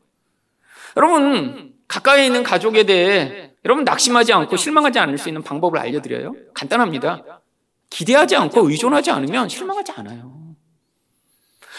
여러분, 0.97 1.73
가까이 1.87 2.25
있는 2.25 2.43
가족에 2.43 2.85
대해 2.85 3.51
여러분 3.65 3.83
낙심하지 3.83 4.33
않고 4.33 4.57
실망하지 4.57 4.99
않을 4.99 5.17
수 5.17 5.29
있는 5.29 5.43
방법을 5.43 5.77
알려드려요. 5.79 6.33
간단합니다. 6.53 7.41
기대하지 7.89 8.35
않고 8.35 8.69
의존하지 8.69 9.11
않으면 9.11 9.49
실망하지 9.49 9.91
않아요. 9.97 10.40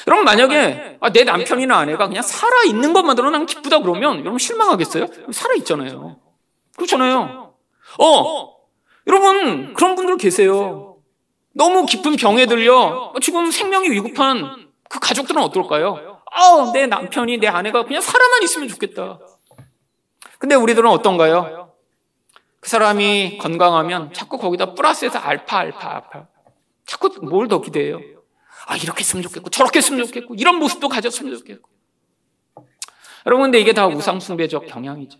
여러분 0.06 0.24
만약에 0.24 0.98
아, 1.00 1.10
내 1.10 1.24
남편이나 1.24 1.76
아내가 1.78 2.08
그냥 2.08 2.22
살아 2.22 2.62
있는 2.64 2.92
것만으로 2.92 3.30
난 3.30 3.46
기쁘다 3.46 3.80
그러면 3.80 4.20
여러분 4.20 4.38
실망하겠어요? 4.38 5.06
살아 5.32 5.54
있잖아요. 5.54 6.18
그렇잖아요. 6.76 7.54
어, 8.00 8.54
여러분 9.06 9.74
그런 9.74 9.94
분들 9.94 10.16
계세요. 10.16 10.96
너무 11.54 11.84
깊은 11.86 12.16
병에 12.16 12.46
들려 12.46 13.12
지금 13.20 13.50
생명이 13.50 13.90
위급한 13.90 14.70
그 14.88 14.98
가족들은 15.00 15.40
어떨까요? 15.42 16.20
아, 16.34 16.70
내 16.72 16.86
남편이 16.86 17.38
내 17.38 17.46
아내가 17.46 17.84
그냥 17.84 18.00
살아만 18.00 18.42
있으면 18.42 18.68
좋겠다. 18.68 19.18
근데 20.38 20.54
우리들은 20.54 20.88
어떤가요? 20.90 21.70
그 22.60 22.68
사람이 22.70 23.38
건강하면 23.38 24.12
자꾸 24.12 24.38
거기다 24.38 24.74
플러스해서 24.74 25.18
알파, 25.18 25.58
알파, 25.58 25.88
알파. 25.96 26.26
자꾸 26.86 27.10
뭘 27.22 27.48
더 27.48 27.60
기대해요? 27.60 28.00
아, 28.66 28.76
이렇게 28.76 29.00
했으면 29.00 29.22
좋겠고, 29.22 29.50
저렇게 29.50 29.78
했으면 29.78 30.04
좋겠고, 30.06 30.34
이런 30.34 30.56
모습도 30.56 30.88
가졌으면 30.88 31.36
좋겠고. 31.38 31.70
여러분, 33.26 33.44
근데 33.44 33.60
이게 33.60 33.72
다 33.72 33.86
우상숭배적 33.86 34.66
경향이죠. 34.66 35.18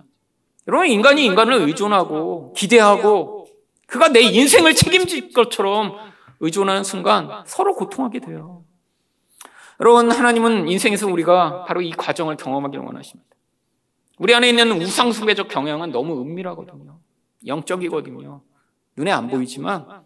여러분, 0.68 0.88
인간이 0.88 1.24
인간을 1.24 1.54
의존하고, 1.54 2.52
기대하고, 2.54 3.46
그가 3.86 4.08
내 4.08 4.20
인생을 4.20 4.74
책임질 4.74 5.32
것처럼 5.32 5.96
의존하는 6.40 6.82
순간 6.82 7.42
서로 7.46 7.74
고통하게 7.74 8.20
돼요. 8.20 8.64
여러분, 9.80 10.10
하나님은 10.10 10.68
인생에서 10.68 11.08
우리가 11.08 11.64
바로 11.64 11.82
이 11.82 11.90
과정을 11.90 12.36
경험하기를 12.36 12.84
원하십니다. 12.84 13.30
우리 14.18 14.34
안에 14.34 14.48
있는 14.48 14.70
우상숭배적 14.80 15.48
경향은 15.48 15.90
너무 15.90 16.20
은밀하거든요. 16.22 17.00
영적이거든요. 17.46 18.42
눈에 18.96 19.10
안 19.10 19.28
보이지만 19.28 20.04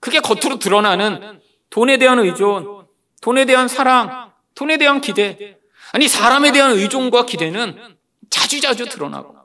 그게 0.00 0.20
겉으로 0.20 0.58
드러나는 0.58 1.40
돈에 1.70 1.98
대한 1.98 2.18
의존, 2.18 2.86
돈에 3.20 3.44
대한 3.44 3.68
사랑, 3.68 4.32
돈에 4.54 4.76
대한 4.76 5.00
기대. 5.00 5.58
아니, 5.92 6.08
사람에 6.08 6.52
대한 6.52 6.72
의존과 6.72 7.26
기대는 7.26 7.96
자주자주 8.30 8.86
드러나고, 8.88 9.36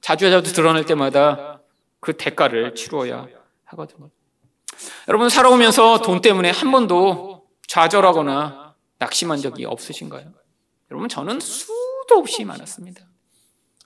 자주자주 0.00 0.52
드러날 0.52 0.84
때마다 0.84 1.60
그 2.00 2.16
대가를 2.16 2.74
치루어야 2.74 3.26
하거든요. 3.64 4.10
여러분, 5.08 5.28
살아오면서 5.28 6.00
돈 6.02 6.20
때문에 6.20 6.50
한 6.50 6.70
번도 6.70 7.46
좌절하거나 7.66 8.74
낙심한 8.98 9.38
적이 9.38 9.66
없으신가요? 9.66 10.32
여러분, 10.90 11.08
저는 11.08 11.40
수도 11.40 12.16
없이 12.16 12.44
많았습니다. 12.44 13.04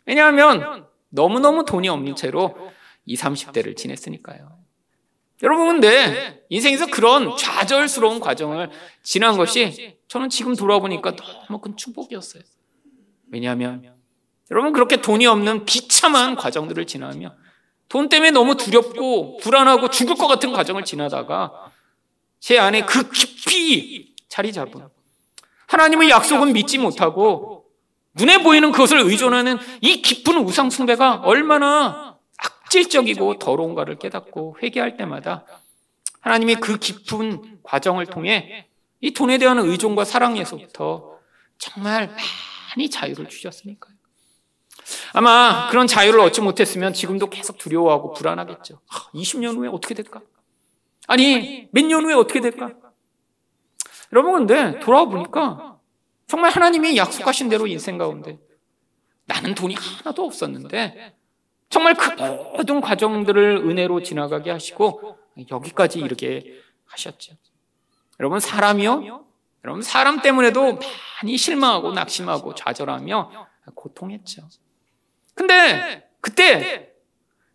왜냐하면 0.06 0.86
너무너무 1.10 1.64
돈이 1.64 1.88
없는 1.88 2.16
채로 2.16 2.72
20, 3.06 3.24
30대를 3.24 3.76
지냈으니까요. 3.76 4.61
여러분, 5.42 5.66
근데 5.66 6.44
인생에서 6.48 6.86
그런 6.86 7.36
좌절스러운 7.36 8.20
과정을 8.20 8.70
지난 9.02 9.36
것이 9.36 9.96
저는 10.08 10.28
지금 10.28 10.54
돌아보니까 10.54 11.16
너무 11.16 11.60
큰 11.60 11.76
축복이었어요. 11.76 12.42
왜냐하면 13.30 13.92
여러분, 14.50 14.72
그렇게 14.72 15.00
돈이 15.00 15.26
없는 15.26 15.64
비참한 15.64 16.36
과정들을 16.36 16.86
지나며 16.86 17.34
돈 17.88 18.08
때문에 18.08 18.30
너무 18.30 18.56
두렵고 18.56 19.38
불안하고 19.38 19.90
죽을 19.90 20.14
것 20.14 20.26
같은 20.28 20.52
과정을 20.52 20.84
지나다가 20.84 21.70
제 22.38 22.58
안에 22.58 22.86
그 22.86 23.10
깊이 23.10 24.14
자리 24.28 24.52
잡은 24.52 24.88
하나님의 25.66 26.10
약속은 26.10 26.52
믿지 26.52 26.78
못하고 26.78 27.66
눈에 28.14 28.42
보이는 28.42 28.72
그것을 28.72 28.98
의존하는 29.00 29.58
이 29.80 30.02
깊은 30.02 30.38
우상숭배가 30.38 31.22
얼마나 31.24 32.11
악질적이고 32.72 33.38
더러운가를 33.38 33.98
깨닫고 33.98 34.56
회개할 34.62 34.96
때마다 34.96 35.44
하나님이 36.20 36.54
그 36.56 36.78
깊은 36.78 37.58
과정을 37.62 38.06
통해 38.06 38.66
이 39.00 39.12
돈에 39.12 39.36
대한 39.38 39.58
의존과 39.58 40.04
사랑에서부터 40.04 41.18
정말 41.58 42.14
많이 42.70 42.88
자유를 42.88 43.28
주셨으니까요. 43.28 43.94
아마 45.12 45.68
그런 45.68 45.86
자유를 45.86 46.20
얻지 46.20 46.40
못했으면 46.40 46.94
지금도 46.94 47.28
계속 47.28 47.58
두려워하고 47.58 48.14
불안하겠죠. 48.14 48.80
20년 49.14 49.56
후에 49.58 49.68
어떻게 49.68 49.94
될까? 49.94 50.22
아니, 51.08 51.68
몇 51.72 51.84
년 51.86 52.04
후에 52.04 52.14
어떻게 52.14 52.40
될까? 52.40 52.72
여러분, 54.12 54.46
근데 54.46 54.78
돌아와 54.80 55.04
보니까 55.06 55.78
정말 56.26 56.50
하나님이 56.50 56.96
약속하신 56.96 57.48
대로 57.50 57.66
인생 57.66 57.98
가운데 57.98 58.38
나는 59.26 59.54
돈이 59.54 59.74
하나도 59.74 60.24
없었는데 60.24 61.14
정말 61.72 61.94
그 61.94 62.10
모든 62.54 62.82
과정들을 62.82 63.56
은혜로 63.64 64.02
지나가게 64.02 64.50
하시고 64.50 65.16
여기까지 65.50 66.00
이르게 66.00 66.60
하셨죠. 66.84 67.32
여러분 68.20 68.40
사람이요? 68.40 69.24
여러분 69.64 69.80
사람 69.82 70.20
때문에도 70.20 70.78
많이 71.22 71.36
실망하고 71.38 71.92
낙심하고 71.92 72.54
좌절하며 72.54 73.48
고통했죠. 73.74 74.42
근데 75.34 76.10
그때 76.20 76.92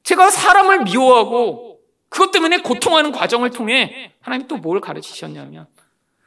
제가 0.01 0.31
사람을 0.31 0.85
미워하고 0.85 1.79
그것 2.09 2.31
때문에 2.31 2.61
고통하는 2.63 3.11
과정을 3.11 3.51
통해 3.51 4.13
하나님 4.19 4.47
또 4.47 4.57
뭘 4.57 4.81
가르치셨냐면 4.81 5.67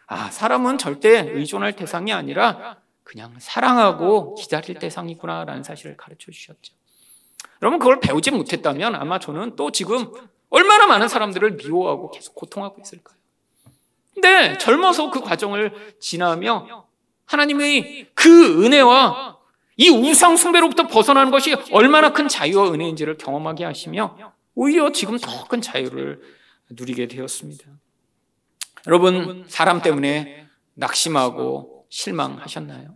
아 0.06 0.30
사람은 0.30 0.78
절대 0.78 1.28
의존할 1.28 1.74
대상이 1.74 2.12
아니라 2.12 2.76
그냥 3.02 3.34
사랑하고 3.40 4.36
기다릴 4.36 4.78
대상이구나라는 4.78 5.64
사실을 5.64 5.96
가르쳐 5.96 6.30
주셨죠. 6.30 6.74
여러분 7.62 7.78
그걸 7.78 8.00
배우지 8.00 8.30
못했다면 8.30 8.94
아마 8.94 9.18
저는 9.18 9.56
또 9.56 9.70
지금 9.70 10.10
얼마나 10.48 10.86
많은 10.86 11.08
사람들을 11.08 11.52
미워하고 11.56 12.10
계속 12.10 12.34
고통하고 12.34 12.80
있을까요? 12.82 13.16
근데 14.14 14.58
젊어서 14.58 15.10
그 15.10 15.20
과정을 15.20 15.96
지나며 16.00 16.86
하나님의 17.26 18.08
그 18.14 18.64
은혜와 18.64 19.38
이 19.76 19.88
우상 19.88 20.36
숭배로부터 20.36 20.86
벗어나는 20.88 21.30
것이 21.30 21.54
얼마나 21.70 22.12
큰 22.12 22.28
자유와 22.28 22.72
은혜인지를 22.72 23.16
경험하게 23.18 23.64
하시며 23.64 24.16
오히려 24.54 24.90
지금 24.92 25.18
더 25.18 25.44
큰 25.48 25.60
자유를 25.60 26.20
누리게 26.70 27.08
되었습니다. 27.08 27.64
여러분 28.86 29.44
사람 29.48 29.80
때문에 29.82 30.46
낙심하고 30.74 31.86
실망하셨나요? 31.88 32.94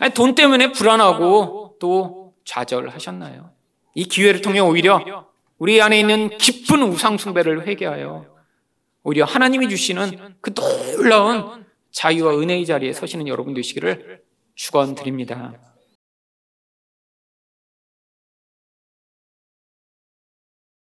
아니, 0.00 0.12
돈 0.14 0.34
때문에 0.34 0.72
불안하고 0.72 1.76
또 1.80 2.25
좌절하셨나요? 2.46 3.50
이 3.94 4.04
기회를 4.04 4.40
통해 4.40 4.60
오히려 4.60 5.26
우리 5.58 5.82
안에 5.82 6.00
있는 6.00 6.38
깊은 6.38 6.82
우상 6.82 7.18
숭배를 7.18 7.66
회개하여 7.66 8.26
오히려 9.02 9.24
하나님이 9.24 9.68
주시는 9.68 10.36
그 10.40 10.54
놀라운 10.54 11.66
자유와 11.90 12.38
은혜의 12.38 12.64
자리에 12.66 12.92
서시는 12.92 13.28
여러분 13.28 13.52
되시기를 13.54 14.22
축원드립니다. 14.54 15.54